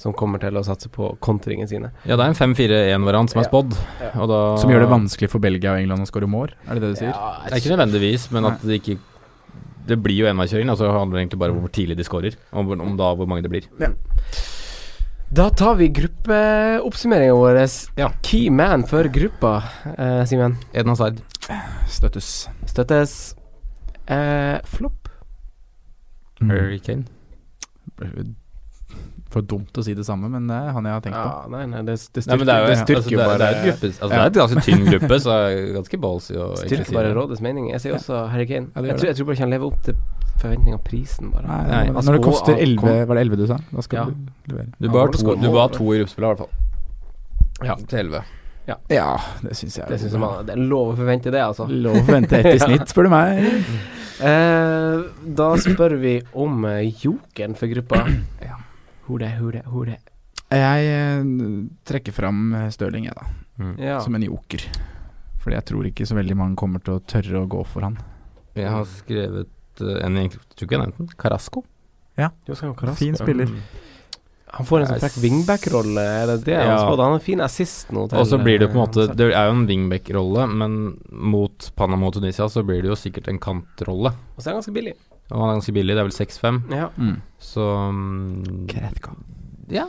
[0.00, 1.90] som kommer til å satse på kontringene sine.
[2.06, 3.50] Ja, det er en 5-4-1-variant som er Ja.
[3.50, 3.76] spådd.
[4.22, 6.50] Og da Som gjør det vanskelig for Belgia og England å skåre mål?
[6.68, 7.12] Er det det du sier?
[7.12, 8.98] Det er ikke nødvendigvis, men at det ikke
[9.86, 10.68] Det blir jo enveiskjøring.
[10.70, 13.42] Altså det handler egentlig bare om hvor tidlig de skårer, om, om da hvor mange
[13.42, 13.64] det blir.
[15.32, 17.56] Da tar vi gruppeoppsummeringa vår.
[17.96, 18.08] Ja.
[18.22, 19.62] Key man for gruppa,
[19.98, 20.56] eh, Simen.
[20.72, 21.20] Edna Sard.
[21.88, 22.48] Støttes.
[22.66, 23.36] Støttes.
[24.06, 25.08] Eh, flopp.
[26.40, 26.50] Mm.
[26.50, 27.04] Harry Kane.
[29.30, 31.26] For dumt å si det samme, men det er han jeg har tenkt på.
[31.30, 33.26] Ja, nei, nei, det, det styrker, nei, det er jo det altså, styrker jo det,
[33.30, 36.34] bare det er gruppe, altså, det er et ganske tynn gruppe, så er ganske ballsy
[36.34, 37.16] å Styrker si bare det.
[37.20, 37.68] rådets mening.
[37.70, 38.72] Jeg sier også Harry Kane.
[38.74, 40.00] Ja, jeg, tror, jeg tror bare ikke han lever opp til
[40.40, 41.46] forventninga av prisen, bare.
[41.46, 43.58] Nei, Nei, når altså, det koster og- 11 Var det 11 du sa?
[43.70, 44.04] Da skal Ja.
[44.10, 44.66] du levere.
[44.80, 46.50] Du Ja, bør ha to, du to i gruppespillet, i hvert fall.
[47.70, 47.74] Ja.
[47.86, 48.24] Til 11.
[48.90, 49.86] Ja, det syns jeg.
[49.88, 51.66] Det synes jeg man Det er lov å forvente det, altså.
[51.70, 53.64] Lov å forvente ett i snitt, spør du meg.
[54.20, 55.02] Eh,
[55.38, 56.66] da spør vi om
[57.02, 58.02] jokeren for gruppa.
[58.42, 58.56] ja.
[59.10, 59.98] Hvor det, hvor det, hvor det.
[60.50, 61.28] Jeg eh,
[61.86, 63.26] trekker fram eh, Stirling, jeg, da.
[63.58, 63.74] Mm.
[63.82, 63.98] Ja.
[64.04, 64.62] Som en joker.
[65.42, 67.98] Fordi jeg tror ikke så veldig mange kommer til å tørre å gå for han.
[68.54, 71.12] Jeg har skrevet uh, en egentlig Tror ikke jeg nevnte den.
[71.18, 71.62] Carasco.
[72.18, 72.94] Ja, Carasco.
[72.98, 73.50] Fin spiller.
[73.50, 73.86] spiller.
[74.50, 76.56] Han får en sånn frekk wingback-rolle, er det det?
[76.56, 76.64] Ja.
[76.72, 77.04] Han, spådde?
[77.04, 78.08] han har en fin assist nå.
[78.10, 80.78] til, Og så blir det på en måte Det er jo en wingback-rolle, men
[81.10, 84.12] mot Panama og Tunisia så blir det jo sikkert en kantrolle.
[84.34, 84.96] Og så er han ganske billig.
[85.30, 86.88] Og han er ganske billig, det er vel 6-5, Ja.
[86.98, 87.16] Mm.
[87.38, 89.12] så um, Kretka.
[89.70, 89.86] Ja.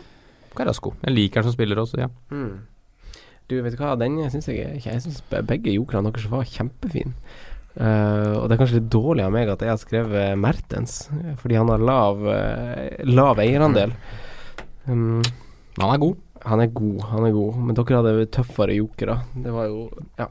[0.55, 0.93] Carasco.
[1.05, 2.09] Jeg liker han som spiller også, ja.
[2.29, 2.59] Mm.
[3.49, 7.13] Du, vet du hva, den syns jeg Jeg syns begge jokerne deres var kjempefine.
[7.71, 11.05] Uh, og det er kanskje litt dårlig av meg at jeg har skrevet Mertens,
[11.39, 13.93] fordi han har lav, uh, lav eierandel.
[14.87, 15.21] Um,
[15.77, 16.17] Men han er god.
[16.43, 19.21] han er god, han er god, men dere hadde tøffere jokere.
[19.35, 19.89] Det var jo
[20.19, 20.27] Ja.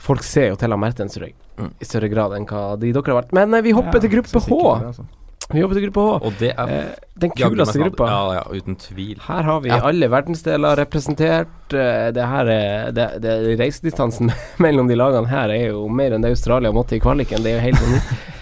[0.00, 1.70] Folk ser jo til av Mertens, tror jeg, Mm.
[1.80, 3.32] i større grad enn hva de dere har vært.
[3.36, 4.48] Men eh, vi hopper til gruppe H.
[4.80, 5.04] det, altså.
[5.50, 6.10] Vi hopper til gruppe H.
[6.28, 6.90] Og det er Eh,
[7.20, 8.06] den kuleste gruppa.
[8.06, 9.18] Ja, ja, uten tvil.
[9.26, 9.80] Her har vi Ja.
[9.88, 11.74] alle verdensdeler representert.
[11.74, 14.30] Eh, Det her er det, det, Reisedistansen
[14.64, 17.42] mellom de lagene her er jo mer enn det Australia måtte i kvaliken.
[17.42, 18.00] Det er jo helt sånn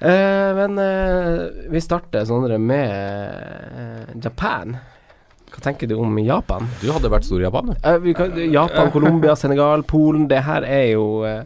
[0.00, 4.76] Eh, Men eh, vi starter Sondre med eh, Japan.
[5.50, 6.68] Hva tenker du om Japan?
[6.80, 7.74] Du hadde vært stor i Japan, du.
[7.82, 10.28] Eh, vi kan, Japan, Colombia, Senegal, Polen.
[10.30, 11.42] Det her er jo eh,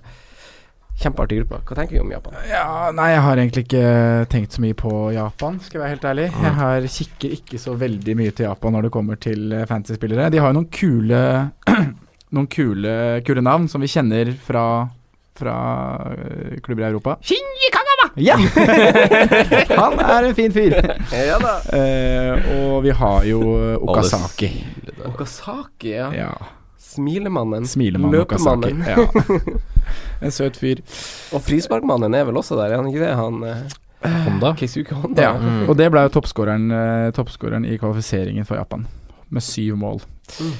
[1.01, 1.59] kjempeartig gruppe.
[1.67, 2.37] Hva tenker vi om Japan?
[2.51, 3.85] Ja, nei, jeg har egentlig ikke
[4.33, 6.27] tenkt så mye på Japan, skal jeg være helt ærlig.
[6.45, 10.31] Jeg har kikker ikke så veldig mye til Japan når det kommer til eh, fantasy-spillere.
[10.33, 11.23] De har jo noen kule
[12.33, 12.93] Noen kule,
[13.27, 14.63] kule navn som vi kjenner fra,
[15.37, 15.57] fra
[16.15, 17.19] eh, klubber i Europa.
[17.21, 18.07] Shinji Kagama!
[18.17, 18.39] Ja!
[19.83, 20.79] Han er en fin fyr.
[21.13, 21.59] Ja da.
[21.77, 23.43] Eh, og vi har jo
[23.85, 24.49] Okasaki.
[25.11, 26.09] Okasaki, ja.
[26.17, 26.33] Ja.
[26.93, 27.67] Smilemannen.
[27.69, 28.73] Smilemannen Okasaki.
[28.73, 28.87] Løpemannen.
[28.87, 29.59] Ja.
[30.23, 30.79] En søt fyr.
[31.35, 33.11] Og frisparkmannen er vel også der, er han ikke det?
[33.19, 33.63] Han eh,
[34.27, 34.53] Honda.
[34.59, 35.23] Keisuke Honda.
[35.25, 35.65] Ja, Mm.
[35.69, 38.87] og det ble jo toppskåreren eh, toppskåreren i kvalifiseringen for Japan,
[39.35, 40.01] med syv mål.
[40.39, 40.53] Mm.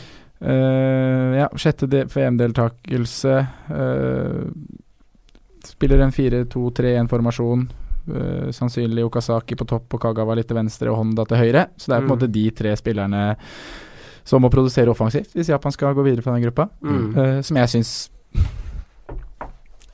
[0.43, 3.35] Uh, ja, sjette de- VM-deltakelse.
[3.71, 4.51] Uh,
[5.65, 7.69] spiller en 4-2-3-1-formasjon.
[8.11, 11.69] Uh, sannsynlig Okasaki på topp og Kagawa litt til venstre og Honda til høyre.
[11.79, 12.15] Så det er på en Mm.
[12.17, 13.23] måte de tre spillerne
[14.29, 16.69] som å produsere offensivt hvis Japan skal gå videre fra den gruppa.
[16.85, 17.05] Mm.
[17.17, 17.93] Uh, som jeg syns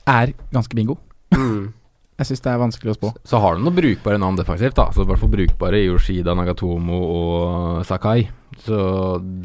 [0.09, 0.97] er ganske bingo.
[1.35, 1.73] Mm.
[2.19, 3.09] Jeg syns det er vanskelig å spå.
[3.31, 4.89] Så har du noen brukbare navn defensivt, da.
[4.91, 8.25] Så i hvert fall brukbare Yoshida, Nagatomo og Sakai.
[8.59, 8.75] Så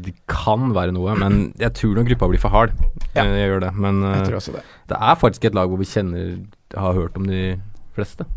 [0.03, 2.73] det kan være noe, men jeg tror nok gruppa blir for hard.
[3.13, 3.23] Ja.
[3.23, 3.69] Eh, Jeg gjør det.
[3.79, 4.65] Men uh, Jeg tror også det.
[4.91, 6.33] det er faktisk et lag hvor vi kjenner
[6.75, 7.45] har hørt om de
[7.95, 8.27] fleste.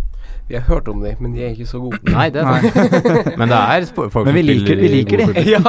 [0.49, 1.99] Vi har hørt om dem, men de er ikke så gode.
[2.09, 3.37] Nei, det er sant.
[3.41, 5.45] men det er folk Men vi liker- vi liker de.
[5.53, 5.61] ja.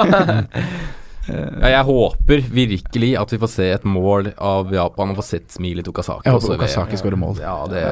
[1.29, 5.51] Ja, jeg håper virkelig at vi får se et mål av Japan og får sett
[5.53, 6.25] smilet til Okasaki.
[6.25, 7.37] Jeg håper Okasaki skårer mål.
[7.43, 7.83] Ja, det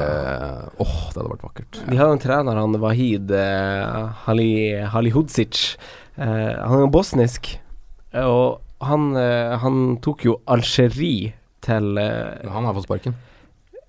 [0.82, 1.78] Åh, det hadde vært vakkert.
[1.86, 4.48] De har en trener, han Wahid eh, Hali,
[4.90, 5.76] Halihudzic.
[6.18, 7.52] Eh, han er bosnisk,
[8.10, 8.58] eh, og
[8.88, 11.32] han, eh, han tok jo Algerie
[11.62, 13.14] til eh, Han har fått sparken.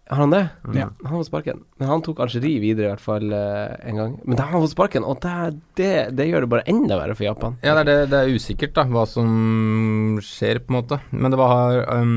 [0.10, 0.47] Har han det?
[0.74, 0.88] Ja.
[1.03, 1.60] Han har fått sparken.
[1.78, 4.16] Men han tok Algerie videre, i hvert fall eh, en gang.
[4.24, 5.34] Men da har han fått sparken, og det,
[5.78, 7.60] det, det gjør det bare enda verre for Japan.
[7.62, 9.28] Ja, det er, det, det er usikkert da hva som
[10.26, 10.97] skjer, på en måte.
[11.14, 12.16] Men det var um,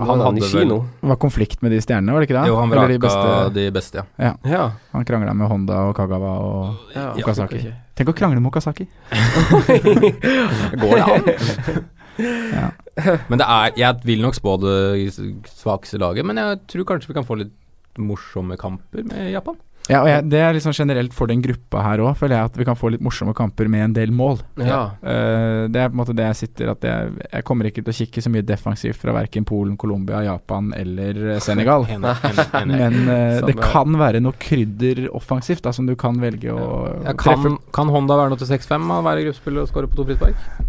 [0.00, 0.80] Han hadde hadde Nishino.
[0.98, 2.50] Det var konflikt med de stjernene, var det ikke det?
[2.50, 3.28] Jo, han vraka de beste
[3.60, 4.06] de beste, ja.
[4.18, 4.32] Ja.
[4.56, 4.64] Ja.
[4.96, 7.62] Han krangla med Honda og Kagawa og ja Okazaki.
[7.62, 7.78] ok.
[8.02, 8.88] Tenk å krangle med Okazaki.
[10.82, 11.86] Går det an?
[12.18, 15.14] Men det er Jeg vil nok spå det
[15.54, 17.54] svakeste laget, men jeg tror kanskje vi kan få litt
[17.98, 19.56] morsomme kamper med Japan.
[19.88, 22.56] Ja, og jeg, det er liksom generelt for den gruppa her òg, føler jeg at
[22.60, 24.36] vi kan få litt morsomme kamper med en del mål.
[24.60, 24.80] Ja.
[25.00, 27.94] Uh, det er på en måte det jeg sitter At jeg, jeg kommer ikke til
[27.94, 31.88] å kikke så mye defensivt fra verken Polen, Colombia, Japan eller eh, Senegal.
[31.88, 32.80] Enig, enig, enig.
[32.82, 36.68] Men uh, det kan være noe krydder offensivt da, som du kan velge å
[37.06, 37.48] Ja, treffe.
[37.48, 40.68] kan, kan Honda være noe til 6-5 og være gruppespiller og skåre på to frispark?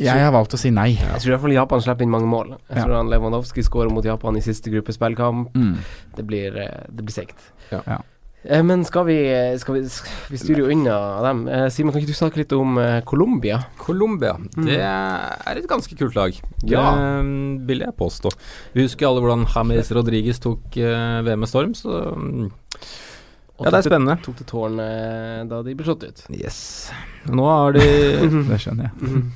[0.00, 0.92] Jeg har valgt å si nei.
[0.96, 2.56] Jeg tror i hvert fall Japan slipper inn mange mål.
[2.68, 2.84] Jeg Ja.
[2.84, 5.52] tror han Lewandowski skårer mot Japan i siste gruppespillkamp.
[5.54, 5.76] Mm.
[6.16, 7.38] Det blir, eh, det blir seigt.
[7.72, 7.80] Ja.
[7.86, 7.98] Ja.
[8.48, 9.16] Eh, Men skal vi,
[9.58, 9.80] skal vi
[10.30, 11.46] Vi styrer jo unna dem.
[11.46, 13.64] Simon, Simen, kan ikke du snakke litt om eh, Colombia?
[13.78, 16.32] Colombia, det er et ganske kult lag.
[16.62, 16.94] Ja.
[16.94, 18.30] Det vil jeg påstå.
[18.74, 22.50] Vi husker alle hvordan James Rodriguez tok eh, VM med storm, så mm,
[23.58, 24.18] Ja, det er spennende.
[24.22, 26.24] Tok til tårn eh, da de ble slått ut.
[26.30, 26.90] Yes.
[27.26, 27.80] Nå har de
[28.50, 29.32] Det skjønner jeg.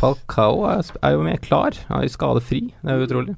[0.00, 1.76] Falcao er, er jo mer klar.
[1.90, 2.62] Han er jo skadefri.
[2.80, 3.36] Det er jo utrolig.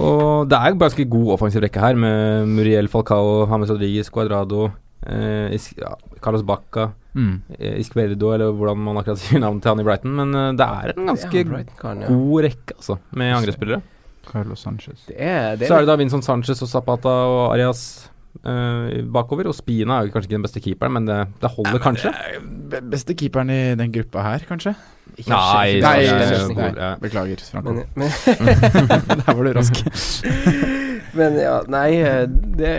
[0.00, 4.70] Og det er ganske god offensiv rekke her, med Muriel Falcao, James Rodriguez, Cuadrado,
[5.04, 7.42] eh, Is ja, Carlos Bacca, Mm.
[7.58, 10.14] eh, Isquerdo, eller hvordan man akkurat sier navnet til han i Brighton.
[10.16, 12.08] Men eh, det er en ganske Ja, Brighton-karen, ja.
[12.08, 13.82] god rekke, altså, med angrepsspillere.
[14.30, 15.02] Carlos Sanchez.
[15.10, 17.82] Det er, det Så er er det da Vincent Sanchez og Zapata og Arias
[18.46, 19.50] eh, bakover.
[19.50, 22.14] Og Spina er jo kanskje ikke den beste keeperen, men det, det holder kanskje.
[22.72, 24.72] Be- Beste keeperen i den gruppa her, kanskje?
[25.16, 27.74] Ikke Nei, Nei, det Nei, nei, beklager, Franco.
[27.74, 28.10] Men, men,
[29.22, 29.82] Der var du rask.
[31.18, 31.88] men ja, nei
[32.58, 32.72] det,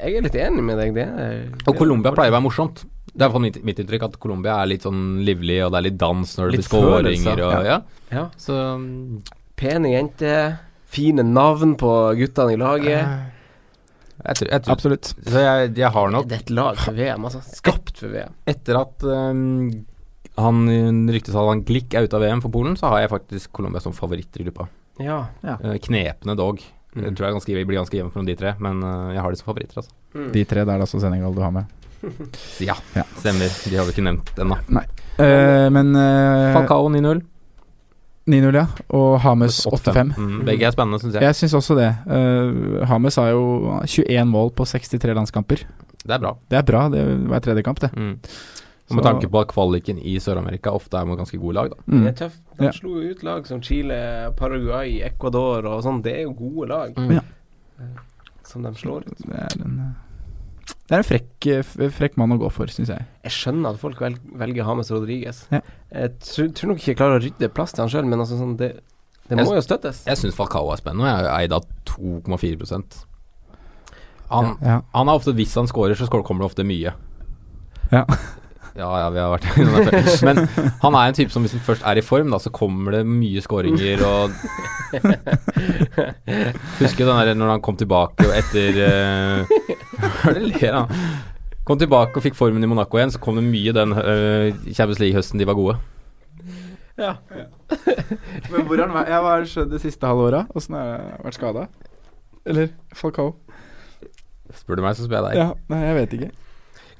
[0.00, 0.92] Jeg er litt enig med deg.
[0.96, 2.84] Det, det Og Colombia pleier å være morsomt.
[3.14, 5.86] Det er fall mitt, mitt inntrykk at Colombia er litt sånn livlig, og det er
[5.86, 7.76] litt dans når det Litt blir skåringer og ja.
[8.10, 8.24] Ja.
[8.40, 9.22] Så um,
[9.54, 10.56] Pene jenter,
[10.90, 13.06] fine navn på guttene i laget.
[14.18, 15.12] jeg tror, jeg tror Absolutt.
[15.14, 17.42] Så jeg, jeg har nok Det er et lag for VM, altså.
[17.54, 18.34] Skapt for VM.
[18.50, 19.84] Etter at um,
[20.40, 20.64] han
[21.14, 23.82] ryktes at han Glikk er ute av VM for Polen, så har jeg faktisk Colombia
[23.82, 24.68] som favoritter i gruppa.
[25.02, 25.24] Ja.
[25.42, 25.58] ja.
[25.82, 26.62] knepne dog.
[26.94, 27.08] Mm.
[27.08, 29.38] Jeg tror jeg ganske, blir ganske jevnt mellom de tre, men eh, jeg har de
[29.40, 29.94] som favoritter, altså.
[30.34, 31.70] De tre det er altså Senegal du har med.
[32.68, 33.04] Ja, Ja.
[33.18, 33.50] stemmer.
[33.64, 34.58] De har vi ikke nevnt ennå.
[35.16, 37.22] Uh, men uh, Falcao 9-0.
[38.30, 38.66] 9-0, ja.
[38.96, 40.12] Og Hames 8-5.
[40.16, 41.24] Mm, begge er spennende, syns jeg.
[41.26, 41.90] Jeg syns også det.
[42.06, 45.64] Uh, Hames har jo 21 mål på 63 landskamper.
[46.04, 46.34] Det er bra.
[46.52, 47.90] Det er bra, det er hver tredje kamp, det.
[47.96, 48.14] Mm.
[48.90, 51.70] Og med Så- tanke på at kvaliken i Sør-Amerika ofte er med ganske gode lag,
[51.70, 51.76] da.
[51.88, 52.04] Mm.
[52.04, 52.40] Det er tøft.
[52.58, 52.70] De Ja.
[52.70, 56.02] slo jo ut lag som Chile, Paraguay, Ecuador og sånn.
[56.02, 57.12] Det er jo gode lag Mm.
[57.14, 57.20] Ja.
[58.44, 59.18] som de slår ut.
[59.18, 62.88] Det er en, eh, det er en frekk, eh, frekk mann å gå for, syns
[62.88, 63.04] jeg.
[63.24, 65.46] Jeg skjønner at folk vel, velger James Rodriguez.
[65.50, 65.60] Ja.
[65.92, 68.38] Jeg tror, tror nok ikke jeg klarer å rydde plass til han sjøl, men altså
[68.38, 68.80] sånn, det,
[69.28, 70.04] det Jeg må jo støttes.
[70.04, 73.06] Jeg syns Falcao er spennende, og jeg er eid av 2,4
[74.30, 74.80] han, Ja.
[74.94, 76.92] han er ofte, Hvis han scorer, så kommer det ofte mye.
[77.90, 78.04] Ja.
[78.74, 80.24] Ja, ja, vi har vært innom det før.
[80.26, 80.40] Men
[80.82, 83.04] han er en type som hvis han først er i form, da, så kommer det
[83.06, 84.34] mye skåringer og
[86.80, 89.54] Husker du den der når han kom tilbake og etter uh,
[90.02, 90.98] Hva er det ler av?
[91.64, 95.00] Kom tilbake og fikk formen i Monaco igjen, så kom det mye den uh, Champions
[95.00, 95.78] League-høsten de var gode.
[97.00, 97.16] Ja.
[98.50, 99.08] Men hvor har han vært?
[99.10, 100.52] Jeg har skjedd det siste halve året.
[100.54, 101.66] Åssen har jeg vært skada?
[102.44, 103.32] Eller Falcao?
[104.54, 105.40] Spør du meg, så spør jeg deg.
[105.40, 106.30] Ja, nei, jeg vet ikke.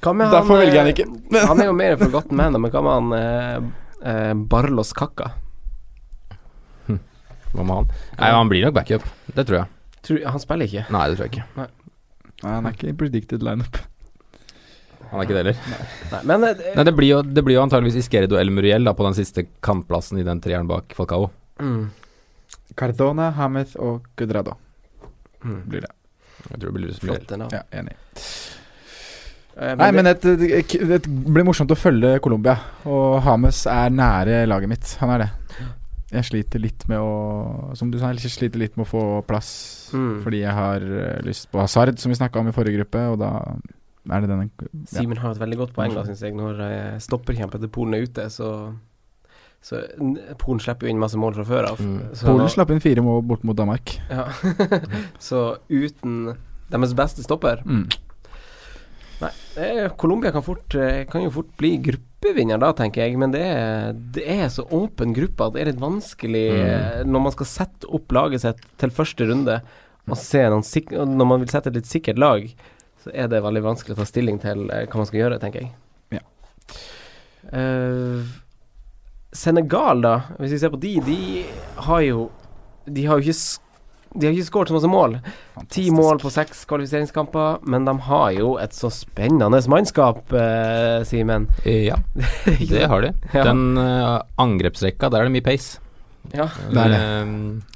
[0.04, 1.46] Derfor velger jeg eh, han ikke.
[1.50, 3.72] han er jo mer forgotten man, men hva med han eh,
[4.12, 5.30] eh, Barlos Kakka?
[7.54, 7.90] Hva med han?
[8.18, 9.08] Nei, Han blir nok backup.
[9.30, 9.98] Det tror jeg.
[10.04, 10.86] Tror, han spiller ikke.
[10.92, 11.48] Nei, det tror jeg ikke.
[11.60, 11.68] Nei,
[12.44, 13.78] han er ikke i predicted lineup.
[15.10, 15.82] Han er ikke det heller.
[16.10, 18.96] Nei, men eh, Nei, det blir jo, det blir jo antageligvis Iskeredo eller Muriel da,
[18.98, 21.30] på den siste kantplassen i den treeren bak Falcao.
[21.62, 21.84] mm,
[22.74, 24.56] Cardona, Hameth og Gudrado
[25.44, 25.60] mm.
[25.70, 25.92] blir det.
[26.50, 27.54] Jeg tror det blir Flott, navn.
[27.54, 27.94] Ja, enig.
[29.54, 32.56] Eh, Nei, men det, det, blir morsomt å følge Colombia,
[32.90, 34.94] og Hames er nære laget mitt.
[35.02, 35.30] Han er det.
[36.14, 39.50] Jeg sliter litt med å Som du sa, jeg sliter litt med å få plass.
[39.94, 40.20] Mm.
[40.26, 43.20] Fordi jeg har eh, lyst på Hazard, som vi snakka om i forrige gruppe, og
[43.22, 43.30] da
[44.10, 44.70] er det denne ja.
[44.90, 46.34] Simen har et veldig godt poeng, da, syns jeg.
[46.36, 48.50] Når stopperkjempen stopperkjempet til Polen er ute, så
[49.64, 49.80] Så
[50.42, 51.78] Polen slipper jo inn masse mål fra før av.
[51.80, 52.10] Mm.
[52.20, 53.94] Polen slapp inn fire mål bort mot Danmark.
[54.10, 54.26] Ja.
[55.30, 56.34] så uten
[56.74, 57.86] deres beste stopper Mm.
[59.20, 59.30] Nei,
[59.62, 63.18] eh, Colombia kan, fort, eh, kan jo fort bli gruppevinner da, tenker jeg.
[63.20, 67.10] Men det er, det er så åpen gruppe at det er litt vanskelig mm.
[67.10, 69.60] når man skal sette opp laget sitt til første runde,
[70.04, 72.48] og se noen når man vil sette et litt sikkert lag,
[73.04, 75.64] så er det veldig vanskelig å ta stilling til eh, hva man skal gjøre, tenker
[75.64, 75.74] jeg.
[76.16, 76.22] Ja.
[77.52, 78.24] Uh,
[79.34, 81.18] Senegal, da, hvis vi ser på de, de
[81.88, 82.28] har jo
[82.86, 83.40] De har jo ikke
[84.14, 85.18] de har ikke skåret så masse mål.
[85.74, 91.48] Ti mål på seks kvalifiseringskamper, men de har jo et så spennende mannskap, eh, Simen.
[91.64, 91.98] Ja,
[92.70, 93.14] det har de.
[93.34, 93.46] Ja.
[93.50, 95.80] Den uh, angrepsrekka, der er det mye pace.
[96.32, 96.48] Ja.
[96.70, 97.04] Det er det.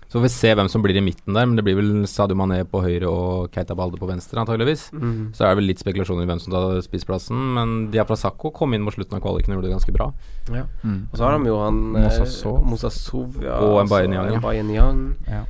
[0.08, 2.36] Så får vi se hvem som blir i midten der, men det blir vel Sadio
[2.38, 4.86] Mané på høyre og Keita Balde på venstre, antageligvis.
[4.96, 5.34] Mm.
[5.36, 8.72] Så er det vel litt spekulasjoner i hvem som tar spissplassen, men Diafra Sakko kom
[8.72, 10.08] inn mot slutten av kvaliken og gjorde det ganske bra.
[10.54, 10.64] ja.
[10.80, 11.02] Mm.
[11.10, 14.00] Og så har de jo han Mosasov eh, Sow, ja, Og altså,
[14.40, 15.44] Mbaye Niang, ja.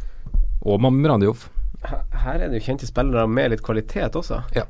[0.67, 1.49] Og Mamran Diouf.
[1.85, 4.41] Her er det jo kjente spillere med litt kvalitet også.
[4.57, 4.65] Ja.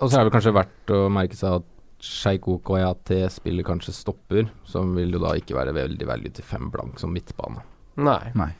[0.00, 1.66] Og så er det kanskje verdt å merke seg at
[2.00, 6.70] Sheiko Koyate spiller kanskje stopper, som vil jo da ikke være veldig veldig til fem
[6.72, 7.60] blank som midtbane.
[8.00, 8.30] Nei.
[8.38, 8.52] Nei.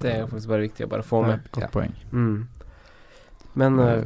[0.00, 1.46] Det er jo faktisk bare viktig å bare få med.
[1.52, 1.70] godt Ja.
[1.72, 1.94] poeng.
[2.12, 2.48] Mm.
[3.54, 4.04] Men uh,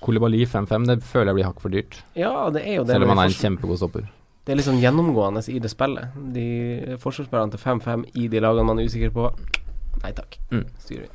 [0.00, 2.02] Kolibali 5-5, det føler jeg blir hakk for dyrt.
[2.16, 2.96] ja, det er jo det.
[2.96, 4.08] Selv om han er en kjempegod stopper.
[4.46, 6.12] Det er sånn gjennomgående i det spillet.
[6.34, 9.30] De forsvarsspillerne til 5-5 i de lagene man er usikker på.
[10.06, 10.38] Nei takk.
[10.54, 10.64] Mm.
[10.78, 11.12] Styrer vi.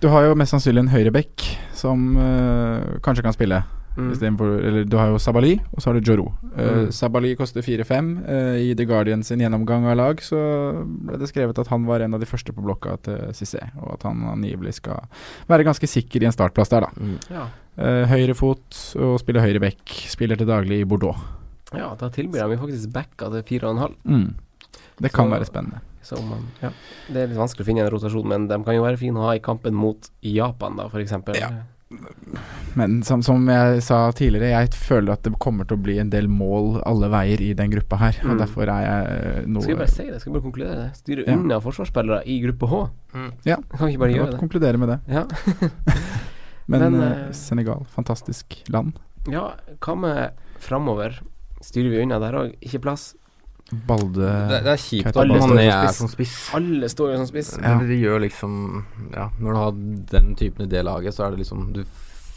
[0.00, 1.44] Du har jo mest sannsynlig en høyreback
[1.76, 3.58] som uh, kanskje kan spille.
[3.92, 4.36] Mm.
[4.40, 6.30] For, Eller du har jo Sabali, og så har du Joro.
[6.56, 6.92] Uh, Mm.
[6.96, 8.06] Sabali koster 4-5.
[8.24, 10.38] Uh, I The Guardian sin gjennomgang av lag så
[10.80, 13.98] ble det skrevet at han var en av de første på blokka til Cissé, og
[13.98, 15.04] at han angivelig skal
[15.50, 16.90] være ganske sikker i en startplass der, da.
[16.96, 17.18] Mm.
[17.36, 17.44] Ja.
[17.76, 19.84] Uh, høyrefot og spiller høyreback.
[20.08, 21.20] Spiller til daglig i Bordeaux.
[21.76, 23.94] ja, da tilbyr de faktisk backa til 4,5.
[24.08, 24.26] Mm.
[25.00, 25.80] Det kan Så- være spennende.
[26.02, 26.70] Så man, ja.
[27.08, 29.22] Det er litt vanskelig å finne en rotasjon, men de kan jo være fine å
[29.28, 31.12] ha i kampen mot Japan, da, f.eks.
[31.38, 31.50] Ja.
[32.74, 36.10] Men som, som jeg sa tidligere, jeg føler at det kommer til å bli en
[36.10, 38.16] del mål alle veier i den gruppa her.
[38.24, 38.38] Og Mm.
[38.40, 40.20] derfor er jeg noe Skal vi bare si det?
[40.20, 40.96] Skal vi bare konkludere det?
[40.96, 41.34] Styre Ja.
[41.36, 42.90] unna forsvarsspillere i gruppe H?
[43.44, 43.56] Ja.
[43.76, 44.40] Kan vi ikke bare gjøre det?
[44.40, 45.00] konkludere med det.
[45.06, 45.24] Ja.
[46.68, 48.94] Men, Men, eh, eh, Senegal, fantastisk land.
[49.28, 51.20] ja, hva med framover?
[51.60, 52.54] Styrer vi unna der òg?
[52.62, 53.14] Ikke plass?
[53.88, 56.36] Balde Det, det er kjipt at står er som spiss.
[56.54, 57.54] Alle står jo som spiss.
[57.58, 57.74] Ja.
[57.76, 58.56] Eller de gjør liksom
[59.14, 59.72] Ja, når du har
[60.18, 61.82] den typen i det laget, så er det liksom Du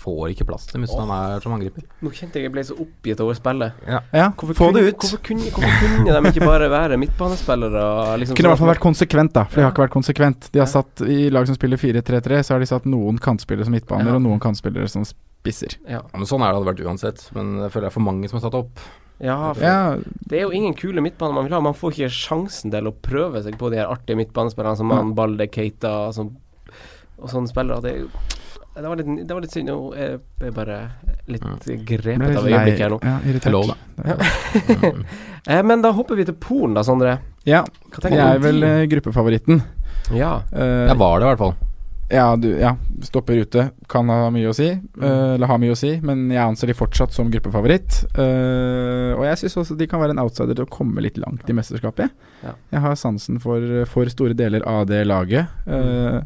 [0.05, 1.81] får ikke plass til hvis han er som angriper.
[2.05, 3.73] Nå kjente jeg jeg ble så oppgitt over spillet.
[3.89, 4.99] Ja, Hvorfor få kunne, det ut!
[5.01, 7.85] Hvorfor kunne, hvorfor kunne de ikke bare være midtbanespillere?
[8.21, 9.47] Liksom Kunne i hvert fall vært konsekvent, da.
[9.49, 10.49] For de har ikke vært konsekvent.
[10.53, 10.73] De har Ja.
[10.75, 14.19] satt I lag som spiller 4-3-3, så har de satt noen kantspillere som midtbaner, Ja.
[14.19, 15.73] og noen kantspillere som spisser.
[15.89, 16.03] ja.
[16.05, 17.25] Ja, men sånn er det hadde vært uansett.
[17.33, 18.79] Men jeg føler det er for mange som har satt opp.
[19.23, 19.95] Ja, for Ja,
[20.27, 21.61] det er jo ingen kule midtbaner man vil ha.
[21.63, 24.95] Man får ikke sjansen til å prøve seg på de her artige midtbanespillerne som Ja.
[25.01, 26.35] man Balde, Keita som,
[27.17, 27.81] og sånne spillere.
[27.81, 27.93] Det,
[28.75, 29.69] det, var litt, det var litt synd.
[29.71, 30.79] Nå er jeg bare
[31.27, 31.41] litt
[31.87, 32.99] grepet litt av øyeblikket her nå.
[33.03, 33.77] Ja, irritert.
[33.95, 34.17] Det er
[34.83, 35.01] Ja.
[35.45, 37.19] Eh, men da hopper vi til Polen da, Sondre.
[37.45, 37.59] ja,
[38.01, 39.59] jeg er vel eh, gruppefavoritten.
[40.09, 40.39] Ja.
[40.49, 41.53] Uh, Jeg var det, i hvert fall.
[42.11, 42.75] Ja, du, ja,
[43.07, 44.67] stopper ute kan ha mye å si.
[45.01, 48.03] uh, eller ha mye å si, men jeg anser de fortsatt som gruppefavoritt.
[48.13, 51.49] Uh, og jeg syns også de kan være en outsider til å komme litt langt
[51.49, 52.13] i mesterskapet.
[52.45, 52.53] Ja.
[52.75, 55.49] Jeg har sansen for, for store deler av det laget.
[55.65, 56.21] Eh,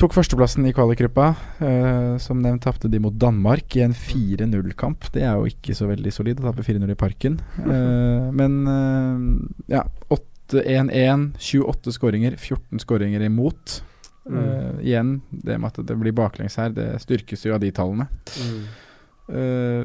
[0.00, 1.28] tok førsteplassen i kvalikgruppa.
[1.62, 5.08] Eh, som nevnt tapte de mot Danmark i en 4-0-kamp.
[5.14, 7.38] Det er jo ikke så veldig solid å tape 4-0 i Parken.
[7.62, 9.86] Eh, men eh, ja,
[10.52, 13.80] 8-1-1, 28 skåringer, 14 skåringer imot.
[14.28, 14.38] Mm.
[14.38, 18.06] Uh, igjen, det med at det blir baklengs her, det styrkes jo av de tallene.
[18.38, 18.62] Mm.
[19.32, 19.82] Uh,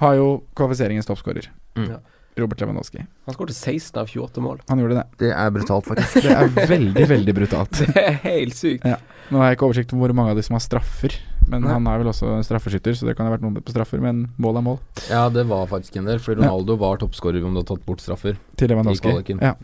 [0.00, 1.50] har jo kvalifiseringens toppskårer.
[1.76, 1.90] Mm.
[1.96, 2.00] Ja.
[2.36, 3.04] Robert Lewandowski.
[3.28, 4.62] Han skåret 16 av 28 mål.
[4.66, 5.04] Han gjorde det.
[5.20, 6.24] Det er brutalt, faktisk.
[6.24, 7.78] Det er veldig, veldig brutalt.
[7.94, 8.88] Det er helt sykt.
[9.30, 11.14] Nå har jeg ikke oversikt over hvor mange av de som har straffer,
[11.46, 11.70] men Nei.
[11.76, 14.24] han er vel også en straffeskytter, så det kan ha vært noen på straffer, men
[14.40, 14.80] mål er mål.
[15.06, 16.18] ja, det var faktisk en del.
[16.24, 18.40] Fordi Ronaldo var toppskårer om du har tatt bort straffer.
[18.58, 19.14] Til Lewandowski.
[19.38, 19.54] Ja,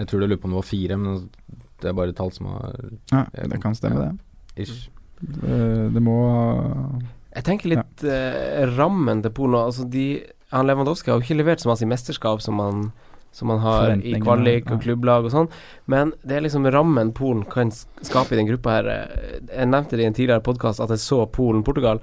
[0.00, 1.28] Jeg tror det lurer på om det var fire, men
[1.86, 2.76] det er bare tall som har
[3.14, 3.24] ja,
[3.54, 4.66] det kan stemme, det.
[4.66, 4.88] ish.
[5.16, 5.56] Det,
[5.94, 6.16] det må
[7.32, 9.56] Jeg tenker litt eh, rammen til Polen.
[9.62, 10.06] Altså de,
[10.52, 12.82] han Lewandowski har jo ikke levert så masse i mesterskap som han,
[13.36, 15.48] som han har i kvalik og klubblag og sånn,
[15.92, 18.92] men det er liksom rammen Polen kan skape i den gruppa her.
[18.92, 22.00] Eh, Jeg nevnte det i en tidligere podkast at jeg så Polen-Portugal,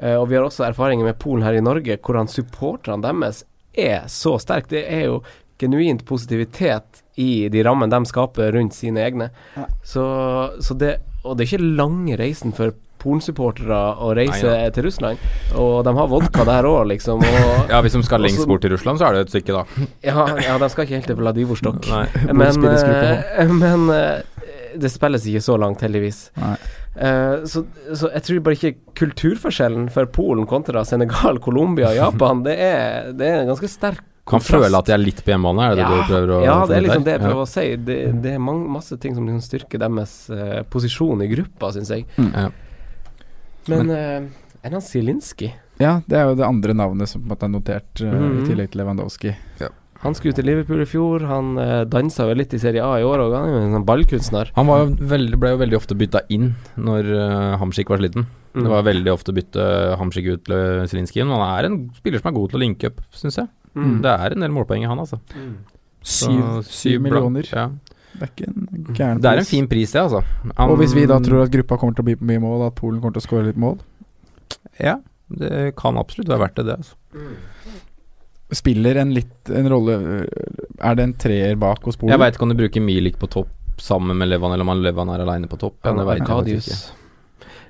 [0.00, 3.44] eh, og vi har også erfaringer med Polen her i Norge, hvordan supporterne deres
[3.76, 4.72] er så sterke.
[4.76, 5.22] Det er jo
[5.60, 9.30] genuint positivitet i de rammene de skaper rundt sine egne.
[9.56, 9.68] Ja.
[9.86, 10.04] Så,
[10.60, 15.20] så det Og det er ikke lange reisen for Polen-supportere å reise Nei, til Russland.
[15.60, 17.20] Og de har vodka der òg, liksom.
[17.24, 19.58] Og, Ja, hvis de skal lengst Også- bort til Russland, så er det et stykke,
[19.58, 19.84] da.
[20.08, 21.84] ja, ja, de skal ikke helt til Vladivostok.
[21.90, 22.06] Nei.
[22.32, 24.48] Men, eh, men eh,
[24.80, 26.26] det spilles ikke så langt, heldigvis.
[26.40, 26.56] Nei.
[26.94, 32.44] Eh, så, så jeg tror bare ikke kulturforskjellen for Polen kontra Senegal, Colombia og Japan,
[32.46, 35.66] det er, det er en ganske sterk Kan føle at de er litt på hjemmebane,
[35.68, 37.64] er det det du prøver å ja, det er liksom det jeg prøver å si.
[37.76, 41.92] Det, det er mange, masse ting som liksom styrker deres uh, posisjon i gruppa, syns
[41.92, 42.06] jeg.
[42.16, 42.30] Mm.
[42.32, 42.46] Ja.
[43.68, 45.50] Men uh, er han Zielinski?
[45.82, 48.36] Ja, det er jo det andre navnet som på en måte er notert, eh, Mhm.
[48.40, 49.34] i tillegg til Lewandowski.
[50.04, 51.22] Han skulle til Liverpool i fjor.
[51.28, 53.32] Han uh, dansa vel litt i Serie A i år òg.
[53.38, 54.50] Han er jo en sånn ballkunstner.
[54.56, 58.26] Han var jo veldig, ble jo veldig ofte bytta inn når uh, Hamsik var sliten.
[58.52, 58.62] Mm.
[58.66, 59.68] Det var veldig ofte å bytte
[60.00, 61.24] Hamsik ut til Zielinski.
[61.24, 63.48] Men han er en spiller som er god til å linke opp, syns jeg.
[63.74, 63.96] Mm.
[64.04, 65.18] Det er en del målpoeng i han, altså.
[66.04, 67.48] Så Syv, syv millioner.
[67.48, 67.68] Ja.
[68.14, 70.20] Det er ikke en gæren Det er en fin pris, det, altså.
[70.44, 72.68] Um, Og hvis vi da tror at gruppa kommer til å bli på mye mål,
[72.68, 73.80] at Polen kommer til å skåre litt mål
[74.78, 75.00] Ja,
[75.34, 76.76] det kan absolutt være verdt det, det.
[76.78, 76.94] Altså.
[78.54, 79.96] Spiller en litt en rolle
[80.78, 82.12] Er det en treer bak hos Polen?
[82.14, 83.50] Jeg veit ikke om du bruker Milik på topp
[83.82, 85.80] sammen med Levan, eller om Levan er aleine på topp.
[85.82, 87.03] Ja, det veit jeg faktisk ikke.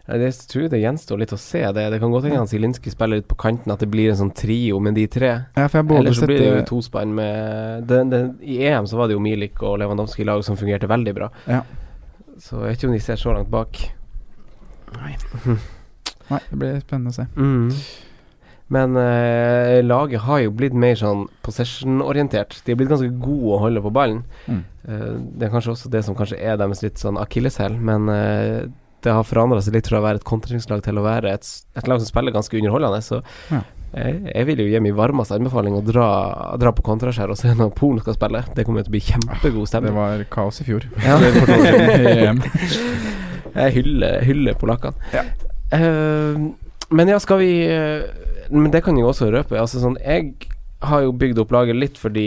[0.04, 1.62] Jeg tror det gjenstår litt å se.
[1.72, 4.34] Det Det kan godt hende Zielinski spiller litt på kanten, at det blir en sånn
[4.36, 5.30] trio med de tre.
[5.56, 9.16] Ja, Eller så blir det jo tospann med det, det, I EM så var det
[9.16, 11.30] jo Milik og Lewandowski i lag som fungerte veldig bra.
[11.48, 11.62] Ja.
[12.36, 13.80] Så jeg vet ikke om de ser så langt bak.
[16.30, 17.26] Nei, det blir spennende å se.
[17.36, 17.70] Mm.
[18.74, 22.60] Men eh, laget har jo blitt mer sånn possession-orientert.
[22.64, 24.22] De har blitt ganske gode å holde på ballen.
[24.48, 24.62] Mm.
[24.84, 28.64] Eh, det er kanskje også det som kanskje er deres litt sånn akilleshæl, men eh,
[29.04, 31.88] det har forandra seg litt fra å være et kontringslag til å være et, et
[31.90, 33.00] lag som spiller ganske underholdende.
[33.04, 33.20] Så
[33.52, 33.60] Ja.
[33.94, 36.08] jeg, jeg vil jo gi min varmeste anbefaling å dra,
[36.60, 38.44] dra på kontraskjær og se når Polen skal spille.
[38.56, 40.88] Det kommer jo til å bli kjempegod Det var kaos i fjor.
[41.04, 42.32] Ja.
[43.54, 44.98] Jeg hyller, hyller polakkene.
[45.14, 45.22] Ja.
[45.74, 46.50] Uh,
[46.94, 48.04] men ja, skal vi uh,
[48.52, 49.56] Men det kan jeg jo også røpe.
[49.58, 50.34] Altså sånn Jeg
[50.84, 52.26] har jo bygd opp laget litt fordi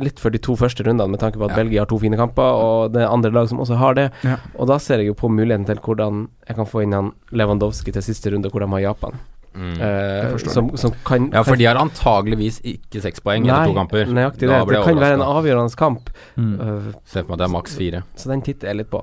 [0.00, 1.56] Litt for de to første rundene, med tanke på at Ja.
[1.62, 4.10] Belgia har to fine kamper, og det er andre lag som også har det.
[4.24, 4.38] Ja.
[4.58, 7.92] Og da ser jeg jo på muligheten til hvordan jeg kan få inn han Lewandowski
[7.92, 9.12] til siste runde, hvor de har Japan.
[9.52, 9.74] Mm.
[9.76, 14.06] uh, som, som kan Ja, for de har antageligvis ikke seks poeng etter to kamper.
[14.08, 14.60] Nøyaktig det.
[14.70, 16.08] Det kan være en avgjørende kamp.
[16.40, 16.54] Mm.
[16.56, 18.02] Uh, Se for meg at det er maks fire.
[18.16, 19.02] så den titter jeg litt på.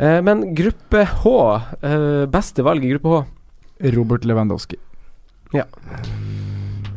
[0.00, 1.34] Uh, men gruppe H,
[1.84, 3.26] eh, beste valg i gruppe H.
[3.92, 4.78] Robert Lewandowski.
[5.52, 5.66] Ja.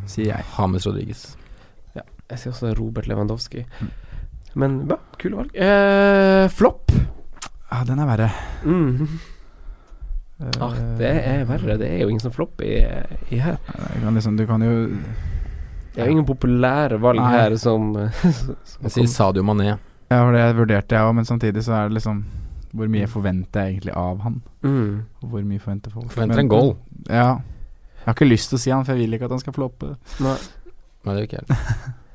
[0.08, 0.44] Sier jeg.
[0.56, 1.36] Hames Rodriguez.
[2.30, 3.64] Jeg sier også Robert Lewandowski.
[3.80, 3.90] Mm.
[4.56, 5.50] Men ja, kule valg.
[5.54, 6.90] Eh, flopp.
[7.70, 8.30] Ja, den er verre.
[8.64, 9.18] Mm.
[10.40, 11.78] Eh, Ah, det er verre.
[11.80, 12.74] Det er jo ingen som flopper i,
[13.32, 13.56] i her.
[14.02, 14.72] kan liksom, du kan jo
[15.94, 17.30] Det er jo ingen populære valg Nei.
[17.32, 17.94] her som,
[18.68, 19.78] som Jeg sier Sadio Mané.
[20.10, 22.20] Ja, for det vurderte jeg òg, men samtidig så er det liksom
[22.76, 24.42] Hvor mye forventer jeg egentlig av han?
[24.62, 24.90] mm.
[25.24, 26.10] Hvor mye forventer folk?
[26.12, 26.74] Forventer en goal.
[27.08, 27.30] Ja.
[28.02, 29.56] Jeg har ikke lyst til å si han, for jeg vil ikke at han skal
[29.56, 29.94] floppe.
[30.20, 30.36] Nei,
[31.06, 31.94] Nei, det gjør ikke jeg.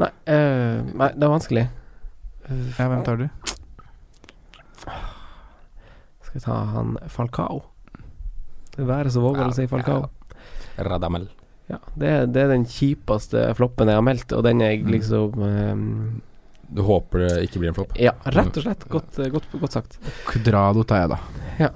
[0.00, 1.66] nei, uh, nei, det er vanskelig.
[2.48, 3.28] Eh, Ja, hvem tar du?
[6.22, 7.62] Skal vi ta han Falcao?
[8.76, 10.08] Det været så våger å si Falcao.
[10.78, 11.28] Radamel.
[11.68, 14.90] Ja, det, er- det er den kjipeste floppen jeg har meldt, og den jeg Mm.
[14.90, 15.76] liksom eh,
[16.72, 17.90] Du håper det ikke blir en flopp?
[18.00, 18.84] Ja, rett og slett.
[18.88, 19.98] Godt, eh, godt, godt sagt.
[20.24, 21.18] Kudrado tar jeg, da.
[21.60, 21.68] Ja.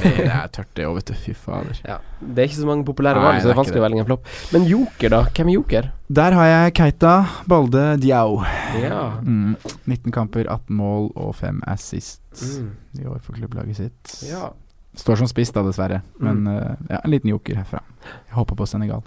[0.00, 1.14] det, er tørt, det òg, vet du.
[1.20, 1.76] Fy fader.
[1.84, 4.08] Ja, Det er ikke så mange populære valg, så det er vanskelig å velge en
[4.08, 4.30] flopp.
[4.54, 5.20] Men Joker, da?
[5.36, 5.90] Hvem er Joker?
[6.20, 7.12] Der har jeg Keita,
[7.52, 8.40] Balde, Diao.
[8.80, 9.02] Ja.
[9.20, 9.58] Mm.
[9.84, 12.70] 19 kamper, 18 mål og 5 assists Mm.
[13.02, 14.16] i år for klubblaget sitt.
[14.30, 14.50] ja.
[14.96, 16.00] Står som spiss, da, dessverre.
[16.18, 16.48] Men Mm.
[16.56, 17.78] uh, ja, en liten joker herfra.
[18.26, 19.02] Jeg håper på Senegal.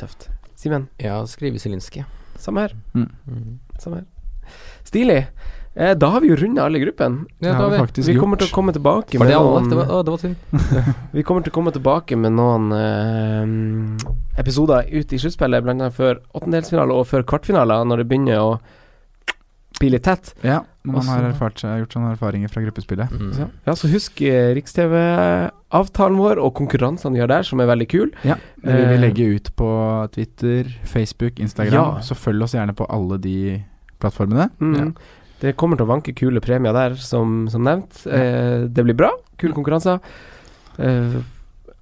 [0.00, 0.28] Tøft.
[0.56, 0.88] Simen?
[0.98, 2.02] Ja, skrive Zielinski.
[2.40, 2.72] Samme her.
[2.96, 3.58] Mm.
[3.78, 4.04] Samme her.
[4.84, 5.26] Stilig.
[5.76, 7.24] Eh, da har vi jo runda alle i gruppen.
[7.42, 7.50] Det
[7.96, 10.94] vi Vi kommer til å komme tilbake med noen Det var, å, det var.
[11.16, 16.20] Vi kommer til å komme tilbake med noen eh, episoder ut i sluttspillet, annet før
[16.34, 18.54] åttendelsfinale og før kvartfinaler, når det begynner å
[19.80, 20.30] bli litt tett.
[20.46, 23.10] Ja, når man Også- har erfart gjort sånne erfaringer fra gruppespillet.
[23.10, 23.32] Mm.
[23.34, 27.88] Så, ja, så husk eh, Riks-TV-avtalen vår og konkurransene vi har der, som er veldig
[27.90, 28.12] kul.
[28.22, 29.68] Ja, det vil vi Eh, legge ut på
[30.14, 31.72] Twitter, Facebook, Instagram.
[31.96, 32.00] Ja.
[32.00, 33.64] Så følg oss gjerne på alle de
[34.00, 34.48] plattformene.
[34.60, 34.74] Mm.
[34.78, 34.88] Ja.
[35.44, 38.06] Det kommer til å vanke kule premier der, som, som nevnt.
[38.06, 39.10] Eh, det blir bra.
[39.40, 39.98] Kule konkurranser.
[40.78, 41.16] Eh,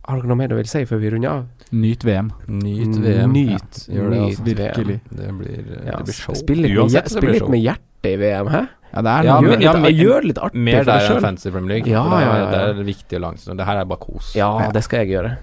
[0.03, 1.45] har dere noe mer dere vil si før vi runder av?
[1.73, 2.33] Nyt VM.
[2.49, 3.33] Nyt VM.
[3.33, 4.47] Nyt, Ja, gjør det, nyt altså.
[4.49, 4.97] Virkelig.
[5.11, 6.35] Det blir, Ja, det blir show.
[6.37, 7.51] Spill litt, med, Uansett med, spill litt show.
[7.55, 8.63] med hjertet i VM, hæ?
[8.93, 10.85] Ja, det er Ja, gjør, men- litt, ja, men- gjør det litt artig Mer for
[10.91, 11.21] der enn.
[11.23, 11.93] Fantasy Premier League.
[11.93, 12.51] Ja, ja, ja.
[12.51, 13.39] det er viktig og langt.
[13.41, 14.35] Så Det her er bare kos.
[14.37, 15.39] Ja, det skal jeg gjøre.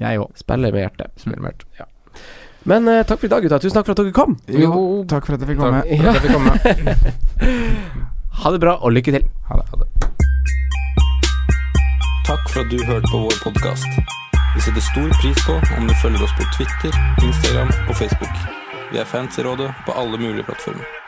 [0.00, 0.30] Jeg òg.
[0.36, 1.10] Spiller med hjertet.
[1.16, 1.84] Spill med Ja.
[2.68, 3.60] Men uh, takk for i dag, gutta.
[3.62, 4.36] Tusen takk for at dere kom.
[4.52, 4.72] Jo,
[5.12, 5.80] takk for at jeg fikk komme.
[5.82, 6.52] Takk for at jeg fikk komme.
[8.38, 9.24] Ha det bra, og lykke til.
[9.48, 9.66] Ha det.
[9.72, 9.88] Ha det.
[12.28, 13.88] Takk for at du hørte på vår podkast.
[14.54, 16.92] Vi setter stor pris på om du følger oss på Twitter,
[17.24, 18.34] Instagram og Facebook.
[18.92, 21.07] Vi er fans i rådet på alle mulige plattformer.